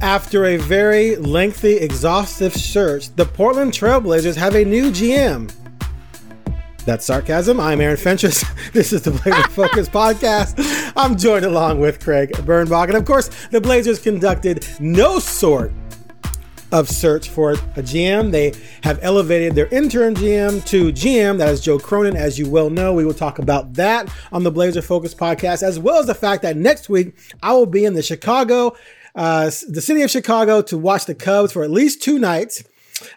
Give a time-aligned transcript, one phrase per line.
[0.00, 5.52] After a very lengthy, exhaustive search, the Portland Trailblazers have a new GM.
[6.84, 7.58] That's sarcasm.
[7.58, 8.44] I'm Aaron Fentress.
[8.72, 10.92] This is the Blazer Focus podcast.
[10.96, 12.84] I'm joined along with Craig Birnbach.
[12.84, 15.72] And of course, the Blazers conducted no sort
[16.70, 18.30] of search for a GM.
[18.30, 21.38] They have elevated their interim GM to GM.
[21.38, 22.92] That is Joe Cronin, as you well know.
[22.92, 26.42] We will talk about that on the Blazer Focus podcast, as well as the fact
[26.42, 28.76] that next week I will be in the Chicago,
[29.18, 32.62] uh, the city of Chicago, to watch the Cubs for at least two nights.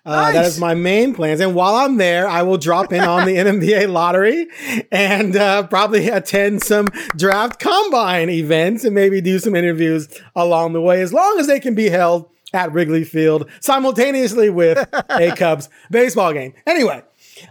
[0.05, 0.33] Uh, Nice.
[0.33, 1.39] That is my main plans.
[1.39, 4.47] And while I'm there, I will drop in on the NBA lottery
[4.91, 10.81] and uh, probably attend some draft combine events and maybe do some interviews along the
[10.81, 14.77] way, as long as they can be held at Wrigley Field simultaneously with
[15.09, 16.53] a Cubs baseball game.
[16.67, 17.01] Anyway,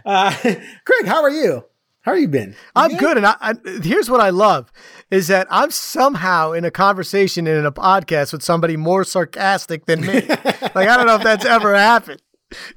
[0.05, 0.31] uh,
[0.85, 1.65] Craig, how are you?
[2.01, 2.55] How you been?
[2.75, 4.71] I'm good, and I, I, here's what I love
[5.11, 9.85] is that I'm somehow in a conversation and in a podcast with somebody more sarcastic
[9.85, 10.21] than me.
[10.27, 12.21] like I don't know if that's ever happened.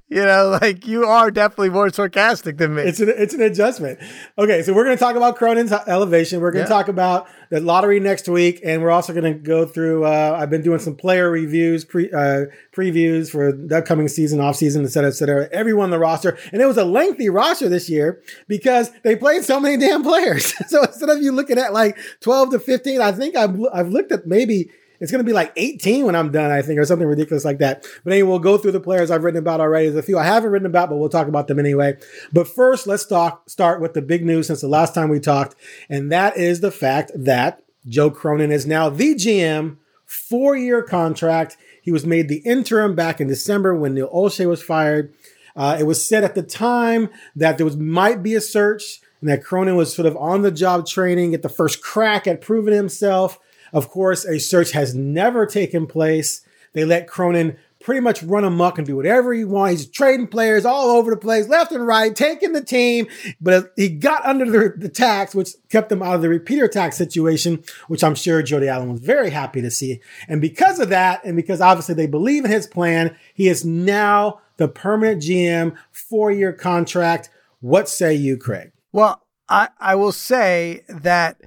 [0.09, 2.83] You know, like you are definitely more sarcastic than me.
[2.83, 3.99] It's an it's an adjustment.
[4.39, 6.41] Okay, so we're going to talk about Cronin's elevation.
[6.41, 6.77] We're going to Yeah.
[6.77, 10.05] talk about the lottery next week, and we're also going to go through.
[10.05, 12.45] Uh, I've been doing some player reviews, pre uh,
[12.77, 15.49] previews for the upcoming season, off season, et cetera, et cetera.
[15.51, 19.43] Everyone on the roster, and it was a lengthy roster this year because they played
[19.45, 20.55] so many damn players.
[20.69, 24.13] so instead of you looking at like twelve to fifteen, I think I've I've looked
[24.13, 24.71] at maybe.
[25.05, 27.59] It's going to be like 18 when I'm done, I think, or something ridiculous like
[27.59, 27.87] that.
[28.03, 29.91] But anyway, we'll go through the players I've written about already.
[29.91, 31.99] There's a few I haven't written about, but we'll talk about them anyway.
[32.33, 35.57] But first, let's talk, start with the big news since the last time we talked.
[35.91, 39.77] And that is the fact that Joe Cronin is now the GM,
[40.07, 41.59] four year contract.
[41.83, 45.13] He was made the interim back in December when Neil Olshey was fired.
[45.55, 49.29] Uh, it was said at the time that there was might be a search and
[49.31, 52.75] that Cronin was sort of on the job training, get the first crack at proving
[52.75, 53.39] himself.
[53.75, 56.47] Of course, a search has never taken place.
[56.73, 59.83] They let Cronin pretty much run amok and do whatever he wants.
[59.83, 63.09] He's trading players all over the place, left and right, taking the team.
[63.41, 66.97] But he got under the, the tax, which kept him out of the repeater tax
[66.97, 70.01] situation, which I'm sure Jody Allen was very happy to see.
[70.29, 74.41] And because of that, and because obviously they believe in his plan, he is now
[74.57, 77.29] the permanent GM, four year contract.
[77.61, 78.71] What say you, Craig?
[78.93, 81.41] Well, I, I will say that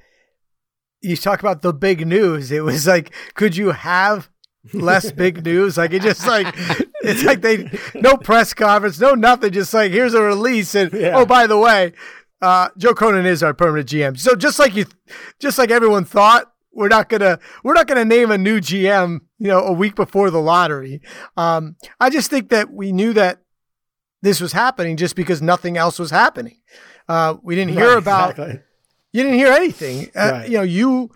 [1.02, 2.52] you talk about the big news.
[2.52, 4.30] It was like, could you have
[4.74, 5.78] less big news?
[5.78, 6.54] Like it just like
[7.02, 9.52] it's like they no press conference, no nothing.
[9.52, 11.18] Just like here's a release, and Yeah.
[11.18, 11.94] oh by the way,
[12.42, 14.20] uh, Joe Cronin is our permanent GM.
[14.20, 14.86] So just like you,
[15.40, 19.20] just like everyone thought, we're not gonna we're not gonna name a new GM.
[19.40, 21.02] You know, a week before the lottery.
[21.38, 23.44] Um, I just think that we knew that
[24.24, 26.58] this was happening just because nothing else was happening.
[27.08, 28.60] Uh, we didn't hear Right, about exactly.
[29.18, 30.12] You didn't hear anything.
[30.16, 31.10] Uh, You know, you,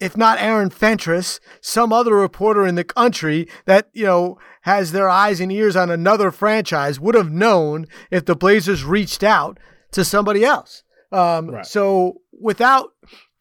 [0.00, 5.08] if not Aaron Fentress, some other reporter in the country that, you know, has their
[5.08, 9.58] eyes and ears on another franchise would have known if the Blazers reached out
[9.92, 10.82] to somebody else.
[11.12, 11.66] Um, Right.
[11.66, 12.90] So without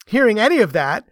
[0.05, 1.03] hearing any of that,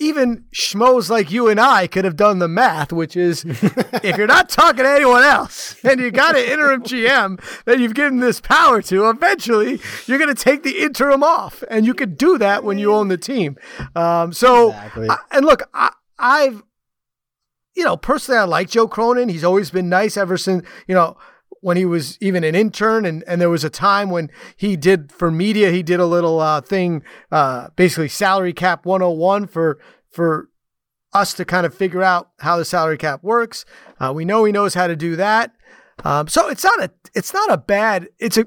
[0.00, 4.26] even schmoes like you and I could have done the math, which is if you're
[4.28, 8.40] not talking to anyone else and you got an interim GM that you've given this
[8.40, 11.64] power to, eventually you're going to take the interim off.
[11.68, 13.56] And you could do that when you own the team.
[13.96, 15.08] Um, so, Exactly.
[15.10, 16.62] I- and look, I, I've,
[17.74, 19.28] you know, personally, I like Joe Cronin.
[19.28, 21.16] He's always been nice ever since, you know,
[21.60, 25.10] when he was even an intern and, and there was a time when he did
[25.10, 27.02] for media he did a little uh, thing
[27.32, 29.76] uh, basically salary cap 101 for
[30.10, 30.48] for
[31.12, 33.64] us to kind of figure out how the salary cap works
[34.00, 35.52] uh, we know he knows how to do that
[36.04, 38.44] um, so it's not a it's not a bad it's a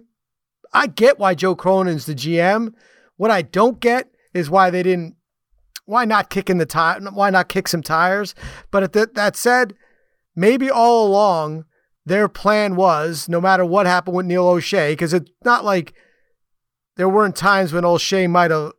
[0.73, 2.73] i get why joe cronin's the gm
[3.17, 5.15] what i don't get is why they didn't
[5.85, 7.01] why not kick in the tire?
[7.01, 8.33] Why not kick some tires?
[8.71, 9.73] But th- that said,
[10.35, 11.65] maybe all along
[12.05, 15.93] their plan was no matter what happened with Neil Olshey because it's not like
[16.95, 18.71] there weren't times when Olshey might have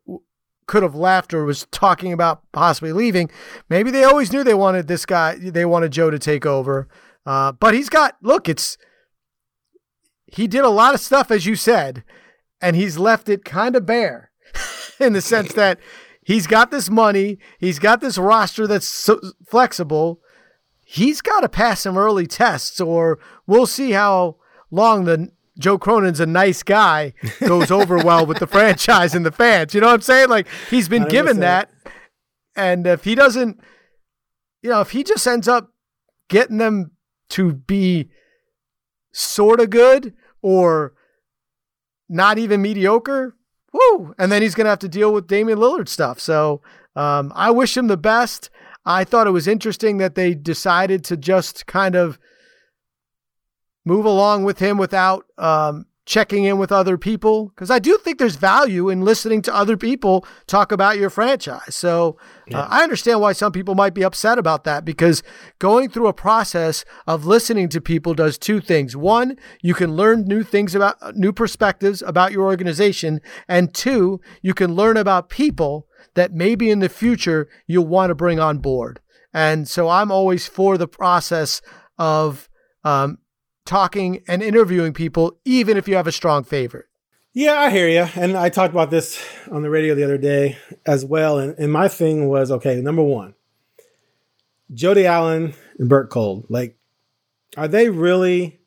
[0.67, 3.31] could have left or was talking about possibly leaving.
[3.69, 6.89] Maybe they always knew they wanted this guy, they wanted Joe to take over.
[7.25, 8.77] Uh, but he's got look, it's
[10.27, 12.05] he did a lot of stuff as you said,
[12.61, 14.31] and he's left it kind of bare
[15.01, 15.79] in the sense that
[16.25, 20.21] he's got this money, he's got this roster that's so flexible.
[20.85, 24.37] He's got to pass some early tests, or we'll see how
[24.71, 29.33] long the Joe Cronin's a nice guy goes over well with the franchise and the
[29.33, 29.75] fans.
[29.75, 30.29] You know what I'm saying?
[30.29, 31.71] Like he's been given that.
[32.57, 33.61] And if he doesn't,
[34.63, 35.73] you know, if he just ends up
[36.29, 36.93] getting them
[37.31, 38.09] to be
[39.13, 40.95] sort of good or
[42.09, 43.37] not even mediocre,
[43.73, 44.15] woo.
[44.19, 46.21] And then he's going to have to deal with Damian Lillard stuff.
[46.21, 46.61] So
[46.95, 48.51] um, I wish him the best.
[48.85, 52.19] I thought it was interesting that they decided to just kind of
[53.85, 58.19] move along with him without um, checking in with other people because I do think
[58.19, 61.77] there's value in listening to other people talk about your franchise.
[61.77, 62.61] So uh, yeah.
[62.61, 65.23] uh, I understand why some people might be upset about that because
[65.61, 68.97] going through a process of listening to people does two things.
[68.97, 74.21] One, you can learn new things about uh, new perspectives about your organization, and two,
[74.43, 78.59] you can learn about people that maybe in the future you'll want to bring on
[78.59, 79.01] board.
[79.33, 81.63] And so I'm always for the process
[81.97, 82.49] of
[82.85, 83.19] um,
[83.65, 86.87] talking and interviewing people, even if you have a strong favorite.
[87.35, 88.07] Yeah, I hear you.
[88.15, 91.39] And I talked about this on the radio the other day as well.
[91.39, 93.35] And, and my thing was okay, number one,
[94.75, 96.77] Jody Allen and Bert Kolde, like,
[97.57, 98.61] are they really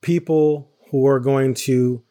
[0.00, 2.02] people who are going to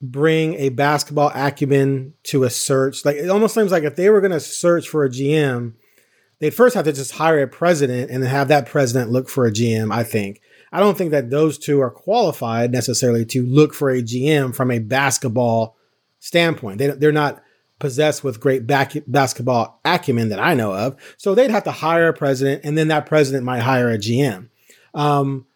[0.00, 3.04] bring a basketball acumen to a search?
[3.04, 5.74] Like, it almost seems like if they were going to search for a GM,
[6.38, 9.46] they'd first have to just hire a president and then have that president look for
[9.46, 10.40] a GM, I think.
[10.72, 14.70] I don't think that those two are qualified necessarily to look for a GM from
[14.70, 15.76] a basketball
[16.18, 16.78] standpoint.
[16.78, 17.42] They, they're not
[17.78, 20.96] possessed with great back, basketball acumen that I know of.
[21.18, 24.48] So they'd have to hire a president, and then that president might hire a GM.
[24.94, 25.46] Um,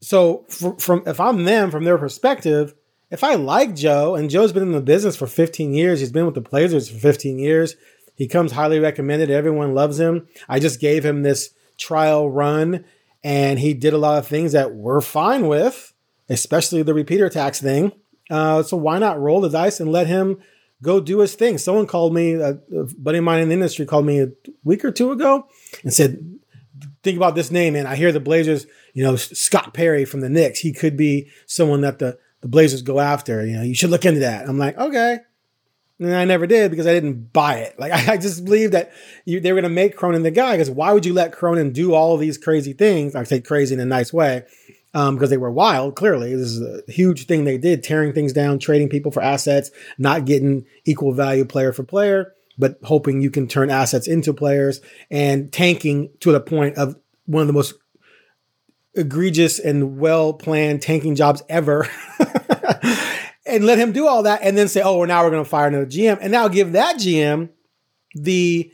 [0.00, 2.74] so from if I'm them, from their perspective,
[3.10, 6.26] if I like Joe, and Joe's been in the business for 15 years, he's been
[6.26, 7.74] with the Blazers for 15 years.
[8.14, 9.30] He comes highly recommended.
[9.30, 10.28] Everyone loves him.
[10.48, 12.84] I just gave him this trial run
[13.26, 15.92] and he did a lot of things that we're fine with,
[16.28, 17.90] especially the repeater tax thing.
[18.30, 20.38] Uh, so why not roll the dice and let him
[20.80, 21.58] go do his thing?
[21.58, 24.28] Someone called me, a, a buddy of mine in the industry called me a
[24.62, 25.48] week or two ago
[25.82, 26.38] and said,
[27.02, 27.88] "Think about this name, man.
[27.88, 28.68] I hear the Blazers.
[28.94, 30.60] You know, Scott Perry from the Knicks.
[30.60, 33.44] He could be someone that the the Blazers go after.
[33.44, 35.18] You know, you should look into that." I'm like, okay.
[35.98, 37.78] And I never did because I didn't buy it.
[37.78, 38.92] Like I just believed that
[39.24, 40.52] you, they were going to make Cronin the guy.
[40.52, 43.14] Because why would you let Cronin do all these crazy things?
[43.14, 44.44] I say crazy in a nice way,
[44.94, 45.96] um, because they were wild.
[45.96, 49.70] Clearly, this is a huge thing they did: tearing things down, trading people for assets,
[49.98, 54.80] not getting equal value player for player, but hoping you can turn assets into players,
[55.10, 57.74] and tanking to the point of one of the most
[58.94, 61.88] egregious and well planned tanking jobs ever.
[63.56, 65.48] and let him do all that and then say, oh, well, now we're going to
[65.48, 66.18] fire another GM.
[66.20, 67.50] And now give that GM
[68.14, 68.72] the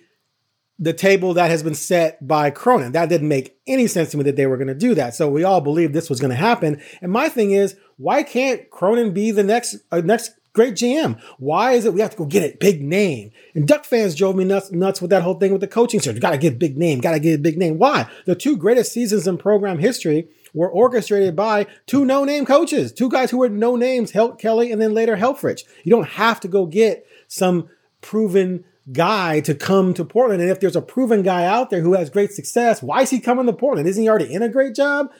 [0.79, 2.91] the table that has been set by Cronin.
[2.91, 5.15] That didn't make any sense to me that they were going to do that.
[5.15, 6.83] So we all believed this was going to happen.
[7.01, 11.21] And my thing is, why can't Cronin be the next uh, next great GM?
[11.39, 13.31] Why is it we have to go get it big name?
[13.55, 16.19] And Duck fans drove me nuts nuts with that whole thing with the coaching search.
[16.19, 17.01] Got to get big name.
[17.01, 17.79] Got to get a big name.
[17.79, 18.09] Why?
[18.27, 23.31] The two greatest seasons in program history were orchestrated by two no-name coaches, two guys
[23.31, 25.63] who were no names, Helt Kelly and then later Helfrich.
[25.85, 27.69] You don't have to go get some
[28.01, 30.43] proven guy to come to Portland.
[30.43, 33.21] And if there's a proven guy out there who has great success, why is he
[33.21, 33.89] coming to Portland?
[33.89, 35.11] Isn't he already in a great job?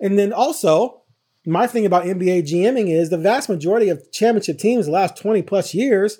[0.00, 1.02] And then also,
[1.46, 5.42] my thing about NBA GMing is the vast majority of championship teams the last 20
[5.42, 6.18] plus years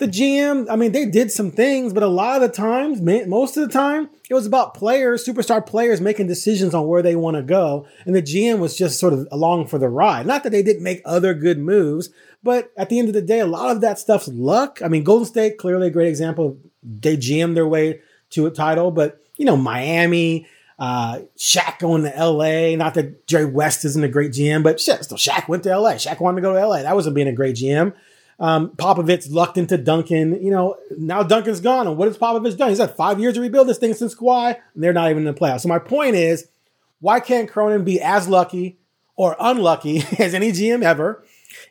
[0.00, 3.56] the GM, I mean, they did some things, but a lot of the times, most
[3.56, 7.36] of the time, it was about players, superstar players making decisions on where they want
[7.36, 7.86] to go.
[8.06, 10.26] And the GM was just sort of along for the ride.
[10.26, 12.08] Not that they didn't make other good moves,
[12.42, 14.80] but at the end of the day, a lot of that stuff's luck.
[14.82, 16.58] I mean, Golden State, clearly a great example.
[16.82, 20.46] They GM their way to a title, but, you know, Miami,
[20.78, 22.74] uh, Shaq going to LA.
[22.74, 25.94] Not that Jerry West isn't a great GM, but shit, still Shaq went to LA.
[25.94, 26.82] Shaq wanted to go to LA.
[26.82, 27.92] That wasn't being a great GM.
[28.40, 30.42] Um, Popovich lucked into Duncan.
[30.42, 31.86] You know, now Duncan's gone.
[31.86, 32.70] And what has Popovich done?
[32.70, 35.32] He's had five years to rebuild this thing since Kawhi, and they're not even in
[35.32, 35.60] the playoffs.
[35.60, 36.48] So my point is,
[37.00, 38.78] why can't Cronin be as lucky
[39.14, 41.22] or unlucky as any GM ever?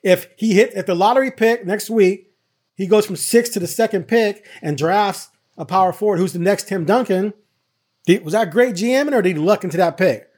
[0.04, 2.32] If he hit at the lottery pick next week,
[2.76, 6.40] he goes from six to the second pick and drafts a power forward who's the
[6.40, 7.34] next Tim Duncan.
[8.24, 10.30] Was that great GMing or did he luck into that pick?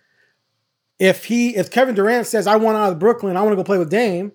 [0.97, 3.63] If he, if Kevin Durant says, I want out of Brooklyn, I want to go
[3.63, 4.31] play with Dame,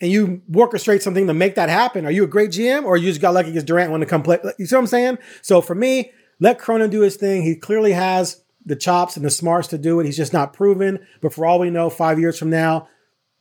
[0.00, 3.08] and you orchestrate something to make that happen, are you a great GM or you
[3.08, 4.38] just got lucky because Durant wanted to come play?
[4.58, 5.18] You see what I'm saying?
[5.42, 7.42] So for me, let Cronin do his thing.
[7.42, 10.06] He clearly has the chops and the smarts to do it.
[10.06, 11.06] He's just not proven.
[11.20, 12.88] But for all we know, five years from now,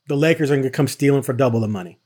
[0.08, 2.00] the Lakers are going to come stealing for double the money.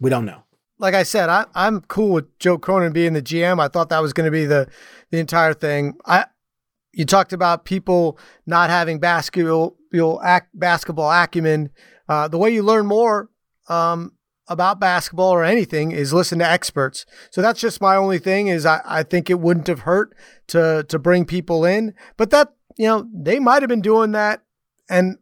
[0.00, 0.44] We don't know.
[0.78, 3.60] Like I said, I, I'm cool with Joe Cronin being the GM.
[3.60, 4.68] I thought that was going to be the
[5.10, 5.94] the entire thing.
[6.06, 6.26] I
[6.92, 9.76] you talked about people not having basketball
[10.54, 11.70] basketball acumen.
[12.08, 13.28] Uh, the way you learn more
[13.68, 14.12] um,
[14.48, 17.04] about basketball or anything is listen to experts.
[17.30, 20.16] So that's just my only thing is I, I think it wouldn't have hurt
[20.48, 21.94] to to bring people in.
[22.16, 24.42] But that, you know, they might have been doing that
[24.88, 25.18] and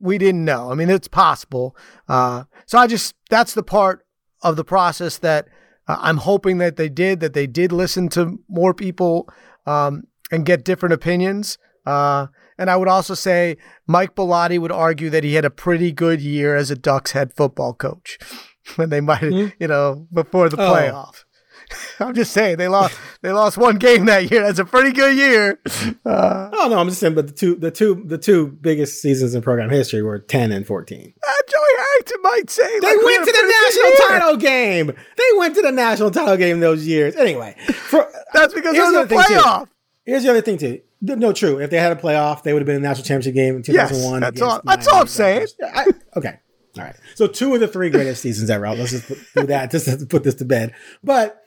[0.00, 0.70] we didn't know.
[0.70, 1.76] I mean, it's possible.
[2.08, 4.04] Uh, so I just that's the part
[4.42, 5.48] of the process that
[5.86, 9.28] uh, I'm hoping that they did, that they did listen to more people
[9.66, 11.56] um, and get different opinions.
[11.86, 13.56] Uh, and I would also say
[13.86, 17.32] Mike Bellotti would argue that he had a pretty good year as a Ducks head
[17.34, 18.18] football coach
[18.76, 19.48] when they might, mm-hmm.
[19.60, 20.72] you know, before the oh.
[20.72, 21.24] playoff.
[22.00, 24.42] I'm just saying they lost they lost one game that year.
[24.42, 25.60] That's a pretty good year.
[26.06, 29.34] Uh, oh no, I'm just saying, but the two the two the two biggest seasons
[29.34, 31.14] in program history were 10 and 14.
[31.26, 34.86] Uh, Joey Harrington might say they like went to the national title game.
[34.88, 37.16] They went to the national title game those years.
[37.16, 39.68] Anyway, for, that's because it was a playoff.
[40.04, 40.80] Here's the other thing too.
[41.06, 41.60] No, true.
[41.60, 43.62] If they had a playoff, they would have been in the national championship game in
[43.62, 44.22] 2001.
[44.22, 44.60] Yes, that's all.
[44.64, 45.48] That's all I'm saying.
[45.62, 46.38] I, okay.
[46.78, 46.96] All right.
[47.14, 48.68] So two of the three greatest seasons ever.
[48.70, 49.70] Let's just do that.
[49.70, 50.74] Just to put this to bed.
[51.02, 51.42] But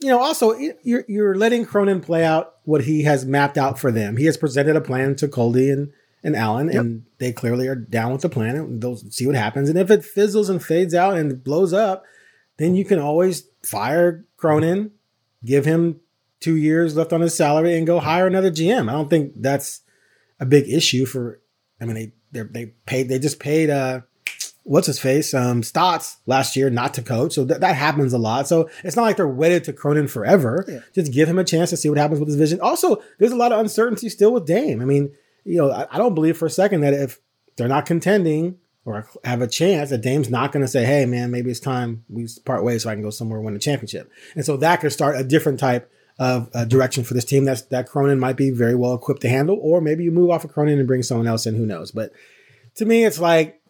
[0.00, 3.92] you know, also you're you're letting Cronin play out what he has mapped out for
[3.92, 4.16] them.
[4.16, 6.80] He has presented a plan to Kolde and and Allen, yep.
[6.80, 8.56] and they clearly are down with the plan.
[8.56, 9.68] And they'll see what happens.
[9.68, 12.04] And if it fizzles and fades out and blows up,
[12.56, 14.90] then you can always fire Cronin,
[15.44, 16.00] give him
[16.46, 18.88] two years left on his salary and go hire another GM.
[18.88, 19.80] I don't think that's
[20.38, 21.40] a big issue for.
[21.80, 24.02] I mean, they they paid they just paid uh
[24.62, 28.18] what's his face um Stotts last year not to coach, so th- that happens a
[28.18, 28.46] lot.
[28.46, 30.64] So it's not like they're wedded to Cronin forever.
[30.68, 30.78] Yeah.
[30.94, 32.60] Just give him a chance to see what happens with his vision.
[32.60, 34.80] Also, there's a lot of uncertainty still with Dame.
[34.80, 35.12] I mean,
[35.44, 37.18] you know, I, I don't believe for a second that if
[37.56, 41.32] they're not contending or have a chance that Dame's not going to say, "Hey, man,
[41.32, 44.44] maybe it's time we part ways so I can go somewhere win a championship." And
[44.44, 47.88] so that could start a different type of uh, direction for this team that's, that
[47.88, 50.78] Cronin might be very well equipped to handle, or maybe you move off of Cronin
[50.78, 51.54] and bring someone else in.
[51.54, 51.90] Who knows?
[51.90, 52.12] But
[52.76, 53.60] to me, it's like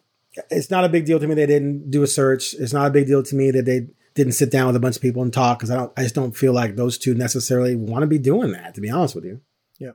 [0.49, 2.53] it's not a big deal to me they didn't do a search.
[2.53, 4.95] It's not a big deal to me that they didn't sit down with a bunch
[4.95, 5.91] of people and talk because I don't.
[5.97, 8.75] I just don't feel like those two necessarily want to be doing that.
[8.75, 9.41] To be honest with you.
[9.79, 9.91] Yeah.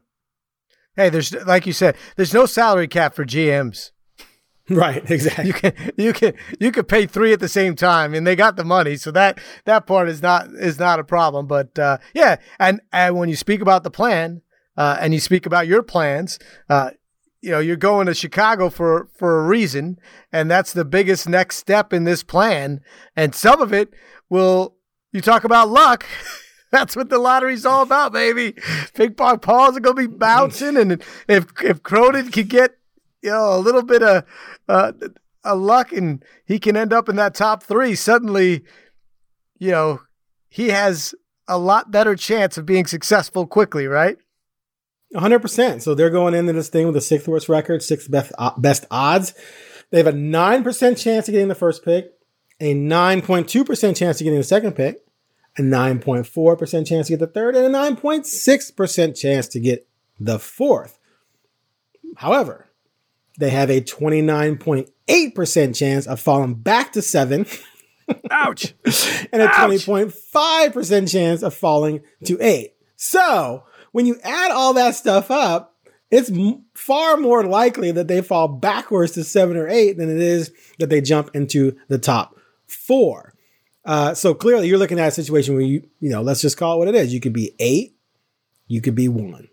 [0.97, 3.91] Hey, there's like you said, there's no salary cap for GMs.
[4.77, 5.47] Right, exactly.
[5.49, 8.57] You can you can you could pay three at the same time, and they got
[8.57, 11.47] the money, so that that part is not is not a problem.
[11.47, 14.41] But uh, yeah, and and when you speak about the plan,
[14.77, 16.39] uh, and you speak about your plans,
[16.71, 16.91] uh,
[17.43, 19.99] you know you're going to Chicago for for a reason,
[20.33, 22.81] and that's the biggest next step in this plan.
[23.15, 23.93] And some of it
[24.31, 24.77] will
[25.13, 26.07] you talk about luck.
[26.71, 28.55] That's what the lottery's all about, baby.
[28.95, 32.79] Big Paw Paws are gonna be bouncing, and if if Cronin can get
[33.23, 34.25] you know, a little bit of
[34.69, 34.93] uh,
[35.45, 38.65] a luck and he can end up in that top three, suddenly,
[39.59, 40.01] you know,
[40.49, 41.15] he has
[41.49, 44.19] a lot better chance of being successful quickly, right?
[45.15, 45.83] 100%.
[45.83, 48.87] So they're going into this thing with a sixth worst record, sixth best, uh, best
[48.91, 49.35] odds.
[49.91, 52.13] They have a 9% chance of getting the first pick,
[52.61, 55.05] a 9.2% chance of getting the second pick,
[55.59, 59.87] a 9.4% chance to get the third, and a 9.6% chance to get
[60.19, 60.99] the fourth.
[62.17, 62.72] However,
[63.39, 67.47] they have a 29.8% chance of falling back to seven.
[68.31, 68.75] Ouch.
[69.33, 72.75] and a 20.5% chance of falling to eight.
[72.97, 75.77] So when you add all that stuff up,
[76.11, 80.21] it's m- far more likely that they fall backwards to seven or eight than it
[80.21, 82.37] is that they jump into the top
[82.67, 83.35] four.
[83.85, 86.75] Uh, so clearly, you're looking at a situation where you, you know, let's just call
[86.75, 87.13] it what it is.
[87.13, 87.97] You could be eight,
[88.69, 89.49] you could be one,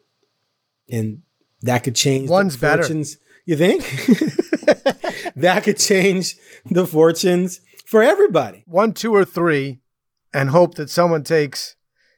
[0.89, 1.23] and
[1.61, 2.29] that could change.
[2.29, 3.15] One's fortunes.
[3.15, 3.25] better.
[3.49, 3.81] You think?
[5.35, 6.35] that could change
[6.69, 8.63] the fortunes for everybody.
[8.67, 9.79] One, two, or three,
[10.31, 11.75] and hope that someone takes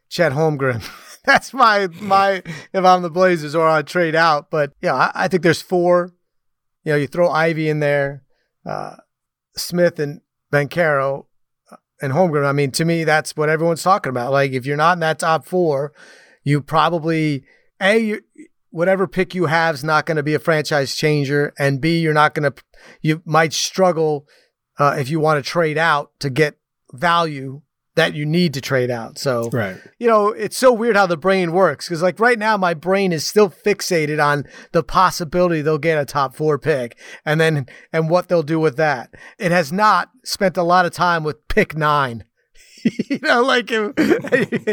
[0.10, 0.84] Chet Holmgren.
[1.26, 4.52] That's my my if I'm the Blazers or I trade out.
[4.52, 6.12] But yeah, I, I, think there's four.
[6.84, 8.24] You know, you throw Ivey in there,
[8.66, 8.98] uh,
[9.56, 10.20] Smith and
[10.52, 11.28] Banchero
[11.72, 12.46] uh, and Holmgren.
[12.46, 14.34] I mean, to me, that's what everyone's talking about.
[14.34, 15.94] Like, if you're not in that top four,
[16.44, 17.46] you probably
[17.82, 18.22] a you
[18.72, 22.14] whatever pick you have is not going to be a franchise changer, and B, you're
[22.14, 22.64] not going to,
[23.02, 24.26] you might struggle
[24.80, 26.58] uh, if you want to trade out to get
[26.94, 27.62] value
[27.96, 29.20] that you need to trade out.
[29.20, 29.76] So, Right.
[30.00, 33.12] you know, it's so weird how the brain works because, like, right now, my brain
[33.12, 38.10] is still fixated on the possibility they'll get a top four pick and then and
[38.10, 39.14] what they'll do with that.
[39.38, 42.24] It has not spent a lot of time with pick nine.
[43.10, 43.70] you know, like,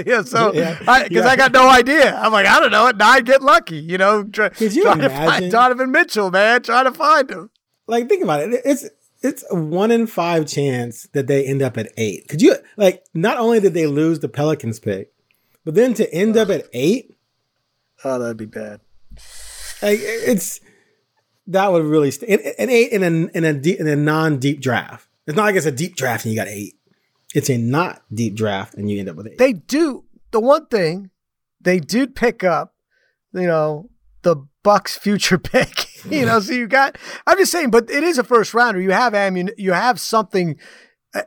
[0.07, 0.79] yeah, so Yeah.
[0.79, 1.27] because Yeah.
[1.27, 2.15] I got no idea.
[2.17, 2.87] I'm like, I don't know.
[2.89, 3.77] At nine, get lucky.
[3.79, 7.51] You know, try, Could you trying to find Donovan Mitchell, man, trying to find him.
[7.87, 8.61] Like think about it.
[8.65, 8.87] It's
[9.23, 12.29] it's a one in five chance that they end up at eight.
[12.29, 15.13] Could you like not only did they lose the Pelicans pick,
[15.65, 17.15] but then to end up at eight,
[18.05, 18.81] Oh, that'd be bad.
[19.83, 20.61] like it's
[21.49, 24.61] that would really st- an, eight in a in a deep, in a non deep
[24.61, 25.09] draft.
[25.27, 26.78] It's not like it's a deep draft and you got eight.
[27.35, 29.39] It's a not deep draft and you end up with eight.
[29.39, 31.11] They do the one thing
[31.61, 32.75] they did pick up,
[33.33, 33.91] you know,
[34.23, 35.87] the Bucks future pick.
[36.11, 38.81] you know, so you got I'm just saying, but it is a first rounder.
[38.81, 40.57] You have ammun you have something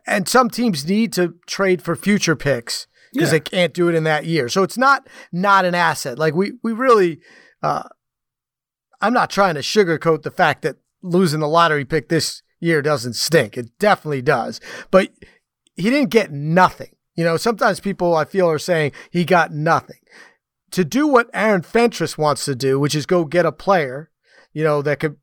[0.06, 3.32] and some teams need to trade for future picks because Yeah.
[3.34, 4.48] they can't do it in that year.
[4.50, 6.18] So it's not not an asset.
[6.20, 7.20] Like we we really
[7.64, 7.84] uh
[9.02, 13.14] I'm not trying to sugarcoat the fact that losing the lottery pick this year doesn't
[13.14, 13.58] stink.
[13.58, 14.60] It definitely does.
[14.92, 15.10] But
[15.76, 16.96] he didn't get nothing.
[17.16, 19.98] You know, sometimes people I feel are saying he got nothing.
[20.72, 24.10] To do what Aaron Fentress wants to do, which is go get a player,
[24.54, 25.18] you know, that could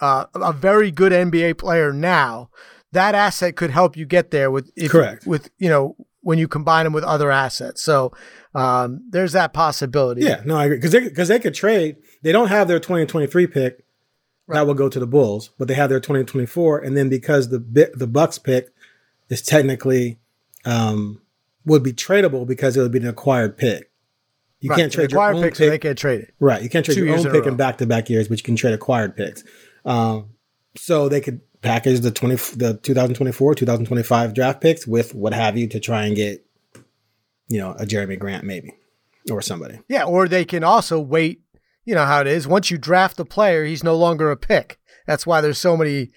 [0.00, 2.50] uh, a very good NBA player now,
[2.92, 5.26] that asset could help you get there with if, Correct.
[5.26, 7.82] with you know when you combine them with other assets.
[7.82, 8.12] So
[8.54, 10.22] um, there's that possibility.
[10.22, 11.96] Yeah, no, I agree because they because they could trade.
[12.22, 13.84] They don't have their 2023 pick
[14.46, 14.56] right.
[14.56, 17.90] that will go to the Bulls, but they have their 2024, and then because the
[17.94, 18.68] the Bucks pick
[19.28, 20.18] is technically
[20.64, 21.20] um,
[21.64, 23.90] would be tradable because it would be an acquired pick.
[24.60, 25.70] You Right, can't trade your acquired own picks, so pick.
[25.70, 26.34] they can't trade it.
[26.40, 26.62] Right.
[26.62, 28.56] You can't trade Two your own pick in back to back years, but you can
[28.56, 29.44] trade acquired picks.
[29.84, 30.30] Um,
[30.76, 35.68] so they could package the 20, the 2024, 2025 draft picks with what have you
[35.68, 36.44] to try and get,
[37.48, 38.74] you know, a Jerami Grant maybe
[39.30, 39.78] or somebody.
[39.88, 41.40] Yeah, or they can also wait.
[41.84, 42.46] You know how it is.
[42.48, 44.78] Once you draft a player, he's no longer a pick.
[45.06, 46.10] That's why there's so many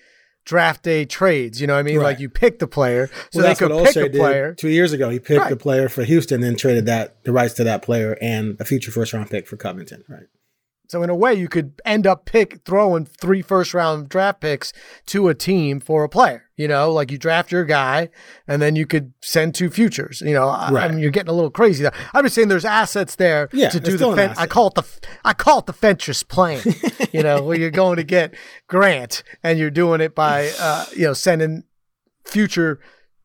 [0.45, 1.59] draft day trades.
[1.61, 1.97] You know what I mean?
[1.97, 2.03] Right.
[2.05, 4.53] Like you pick the player, so Well, they could pick Olshey a player.
[4.53, 5.09] two years ago.
[5.09, 5.51] He picked Right.
[5.51, 8.91] a player for Houston, then traded that the rights to that player and a future
[8.91, 10.03] first round pick for Covington.
[10.09, 10.27] Right.
[10.91, 14.73] So in a way, you could end up pick throwing three first round draft picks
[15.05, 16.49] to a team for a player.
[16.57, 18.09] You know, like you draft your guy,
[18.45, 20.19] and then you could send two futures.
[20.19, 21.83] You know, I, I mean, you're getting a little crazy.
[21.83, 21.93] There.
[22.13, 24.13] I'm just saying, there's assets there Yeah, to do the.
[24.13, 24.85] Fen- I call it the.
[25.23, 26.61] I call it the Fentress plan.
[27.13, 28.35] you know, where you're going to get
[28.67, 31.63] Grant, and you're doing it by, uh, you know, sending
[32.25, 32.81] future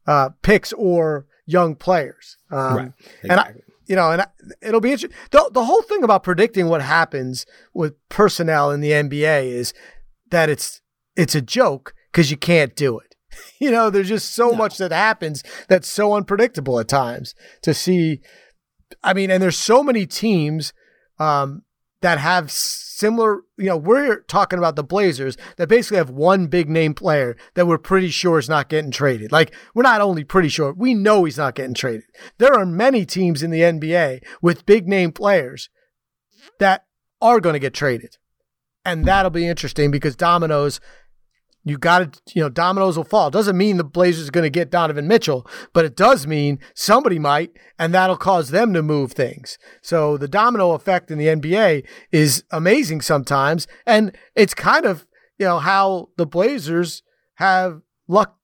[0.06, 2.36] uh, picks or young players.
[2.52, 2.92] Um, right.
[3.24, 3.54] and I,
[3.86, 4.26] you know, and I,
[4.60, 5.16] it'll be interesting.
[5.30, 9.72] The, the whole thing about predicting what happens with personnel in the NBA is
[10.30, 10.80] that it's
[11.16, 13.06] it's a joke because you can't do it.
[13.58, 18.20] You know, there's just so much that happens that's so unpredictable at times to see.
[19.02, 20.72] I mean, and there's so many teams
[21.18, 21.62] um,
[22.00, 22.50] that have
[22.96, 23.42] similar.
[23.56, 27.66] You know, we're talking about the Blazers that basically have one big name player that
[27.66, 29.32] we're pretty sure is not getting traded.
[29.32, 32.04] Like we're not only pretty sure, we know he's not getting traded.
[32.38, 35.68] There are many teams in the NBA with big name players
[36.58, 36.86] that
[37.20, 38.16] are going to get traded,
[38.84, 40.80] and that'll be interesting because dominoes.
[41.66, 43.28] You got to, you know, dominoes will fall.
[43.28, 47.18] Doesn't mean the Blazers are going to get Donovan Mitchell, but it does mean somebody
[47.18, 49.58] might, and that'll cause them to move things.
[49.82, 55.46] So the domino effect in the NBA is amazing sometimes, and it's kind of, you
[55.46, 57.02] know, how the Blazers
[57.34, 58.36] have luck.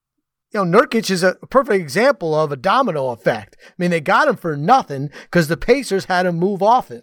[0.52, 3.56] You know, Nurkic is a perfect example of a domino effect.
[3.64, 7.02] I mean, they got him for nothing because the Pacers had him move off him.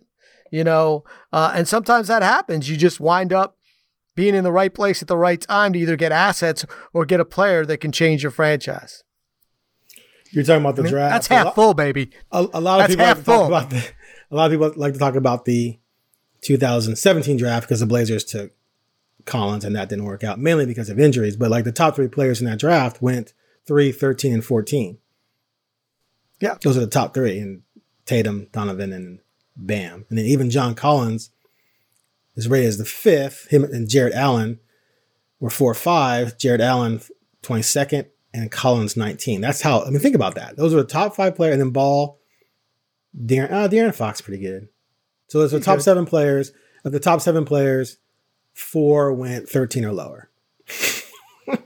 [0.51, 2.69] You know, uh, and sometimes that happens.
[2.69, 3.55] You just wind up
[4.19, 7.21] being in the right place at the right time to either get assets or get
[7.21, 9.05] a player that can change your franchise.
[10.31, 11.13] You're talking about the I mean, draft.
[11.13, 12.11] that's half lot- full, baby.
[12.33, 13.47] a, a lot of That's people like half to talk full.
[13.47, 13.81] about the
[14.29, 15.79] a lot of people like to talk about the
[16.41, 18.51] 2017 draft because the Blazers took
[19.23, 21.37] Collins and that didn't work out mainly because of injuries.
[21.37, 23.31] But like the top three players in that draft went
[23.67, 24.97] 3, 13, and 14.
[26.41, 26.57] Yeah.
[26.61, 27.39] Those are the top three.
[27.39, 27.61] And
[28.05, 29.19] Tatum, Donovan, and
[29.55, 30.05] Bam.
[30.09, 31.31] And then even John Collins
[32.39, 33.47] is rated as the fifth.
[33.49, 34.59] Him and Jarrett Allen
[35.39, 36.37] were 4 or 5.
[36.37, 37.01] Jarrett Allen
[37.43, 39.41] 22nd and Collins 19.
[39.41, 40.57] That's how, I mean, think about that.
[40.57, 41.53] Those are the top five players.
[41.53, 42.19] And then Ball,
[43.17, 44.67] De'Aaron, oh, De'Aaron Fox, pretty good.
[45.27, 46.51] So those are the top seven players.
[46.83, 47.97] Of the top seven players,
[48.53, 50.29] four went 13 or lower.
[51.47, 51.57] and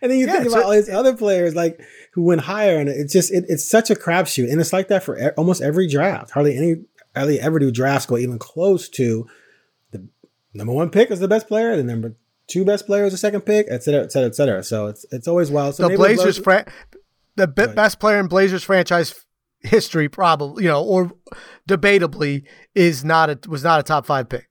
[0.00, 1.80] then you Yeah, think about all these other players like
[2.12, 5.02] who went higher, and it's just it, it's such a crapshoot, and it's like that
[5.02, 6.30] for e- almost every draft.
[6.30, 6.76] Hardly any,
[7.16, 9.26] hardly ever do drafts go even close to
[10.52, 13.42] number one pick is the best player, the number two best player is the second
[13.42, 14.62] pick, et cetera, et cetera, et cetera.
[14.62, 15.76] So it's it's always wild.
[15.76, 19.14] So the Blazers, the be- best player in Blazers franchise
[19.60, 21.12] history, probably, you know, or
[21.68, 24.48] debatably, is not a was not a top five pick.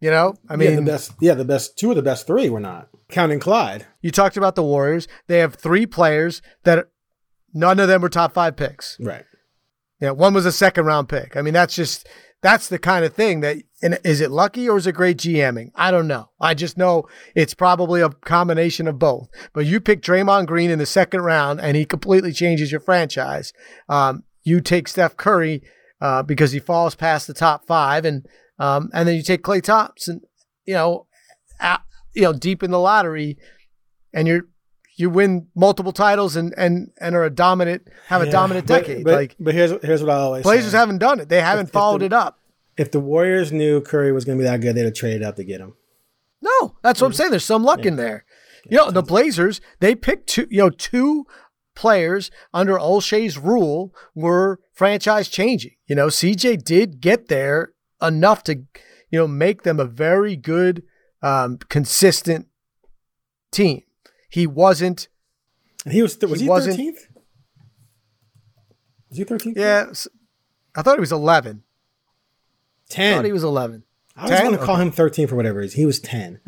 [0.00, 2.50] You know, I mean, yeah, the best, yeah, the best two of the best three
[2.50, 3.86] were not counting Clyde.
[4.00, 6.88] You talked about the Warriors; they have three players that
[7.54, 8.98] none of them were top five picks.
[8.98, 9.24] Right.
[10.00, 11.36] Yeah, one was a second round pick.
[11.36, 12.08] I mean, that's just
[12.42, 15.70] that's the kind of thing that and is it lucky or is it great GMing?
[15.74, 16.30] I don't know.
[16.40, 19.28] I just know it's probably a combination of both.
[19.52, 23.52] But you pick Draymond Green in the second round and he completely changes your franchise.
[23.88, 25.62] Um, you take Steph Curry
[26.00, 28.26] uh, because he falls past the top five, and
[28.58, 30.20] um, and then you take Klay Thompson,
[30.64, 31.06] you know,
[31.60, 31.80] at,
[32.14, 33.38] you know, deep in the lottery,
[34.12, 34.42] and you're
[34.96, 39.04] you win multiple titles and and and are a dominant have a dominant decade.
[39.04, 40.78] But, like but here's here's what I always Blazers say.
[40.78, 41.28] haven't done it.
[41.28, 42.38] They haven't if followed the- it up.
[42.76, 45.36] If the Warriors knew Curry was going to be that good, they'd have traded up
[45.36, 45.74] to get him.
[46.40, 47.30] No, that's what I'm saying.
[47.30, 48.24] There's some luck in there.
[48.68, 51.26] You know, the Blazers, they picked two, you know, two
[51.74, 55.72] players under Olshey's rule were franchise changing.
[55.86, 58.54] You know, CJ did get there enough to,
[59.10, 60.82] you know, make them a very good,
[61.22, 62.46] um, consistent
[63.50, 63.82] team.
[64.28, 65.08] He wasn't,
[65.84, 67.06] And he was th- was He thirteenth?
[69.10, 69.56] Was he thirteenth?
[69.56, 69.92] yeah,
[70.74, 71.12] I thought he was
[72.90, 72.90] 11.
[72.90, 73.16] I ten.
[73.16, 73.84] thought he was 11.
[74.16, 75.78] I was going to call him thirteen for whatever reason.
[75.80, 76.40] He was ten.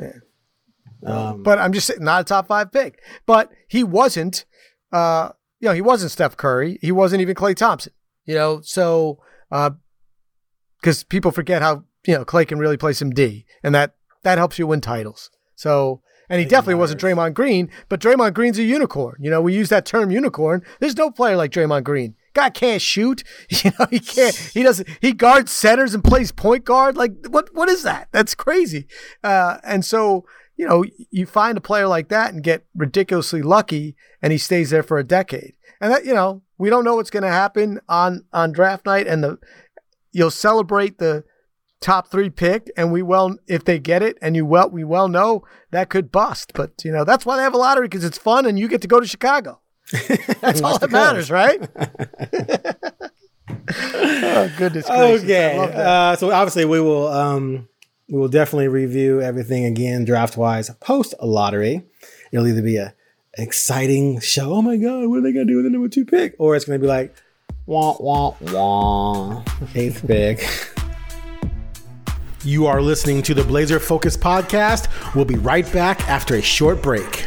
[1.04, 3.00] Um, But I'm just saying, not a top five pick.
[3.26, 4.44] But he wasn't,
[4.92, 6.78] uh, you know, he wasn't Steph Curry.
[6.82, 7.92] He wasn't even Klay Thompson.
[8.24, 9.18] You know, so
[9.50, 14.38] because people forget how you know Klay can really play some D, and that that
[14.38, 15.30] helps you win titles.
[15.54, 16.00] So.
[16.30, 19.16] And he definitely wasn't Draymond Green, but Draymond Green's a unicorn.
[19.20, 20.62] You know, we use that term unicorn.
[20.80, 22.14] There's no player like Draymond Green.
[22.34, 23.24] Guy can't shoot.
[23.64, 24.34] You know, he can't.
[24.34, 24.88] He doesn't.
[25.00, 26.96] He guards centers and plays point guard.
[26.96, 27.54] Like what?
[27.54, 28.08] What is that?
[28.12, 28.86] That's crazy.
[29.22, 33.96] Uh, and so you know, you find a player like that and get ridiculously lucky,
[34.22, 35.54] and he stays there for a decade.
[35.80, 39.06] And that you know, we don't know what's going to happen on on draft night,
[39.06, 39.38] and the
[40.12, 41.24] you'll celebrate the
[41.80, 45.08] top three pick, and we well if they get it, and you well we well
[45.08, 46.52] know that could bust.
[46.54, 48.82] But you know, that's why they have a lottery because it's fun, and you get
[48.82, 49.60] to go to Chicago.
[50.40, 51.60] That's all that matters, right?
[53.94, 54.90] oh goodness gracious!
[54.90, 55.58] I okay.
[55.58, 55.86] love that.
[55.86, 57.68] Uh, so obviously we will um,
[58.08, 61.84] we will definitely review everything again draft wise post lottery.
[62.32, 62.94] It'll either be a
[63.36, 64.54] exciting show.
[64.54, 66.34] Oh my god, what are they gonna do with the number two pick?
[66.38, 67.14] Or it's gonna be like
[67.66, 69.44] wah wah wah
[69.74, 70.48] eighth pick.
[72.42, 75.14] You are listening to the Blazer Focus podcast.
[75.14, 77.26] We'll be right back after a short break.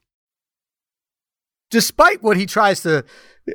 [1.71, 3.03] Despite what he tries to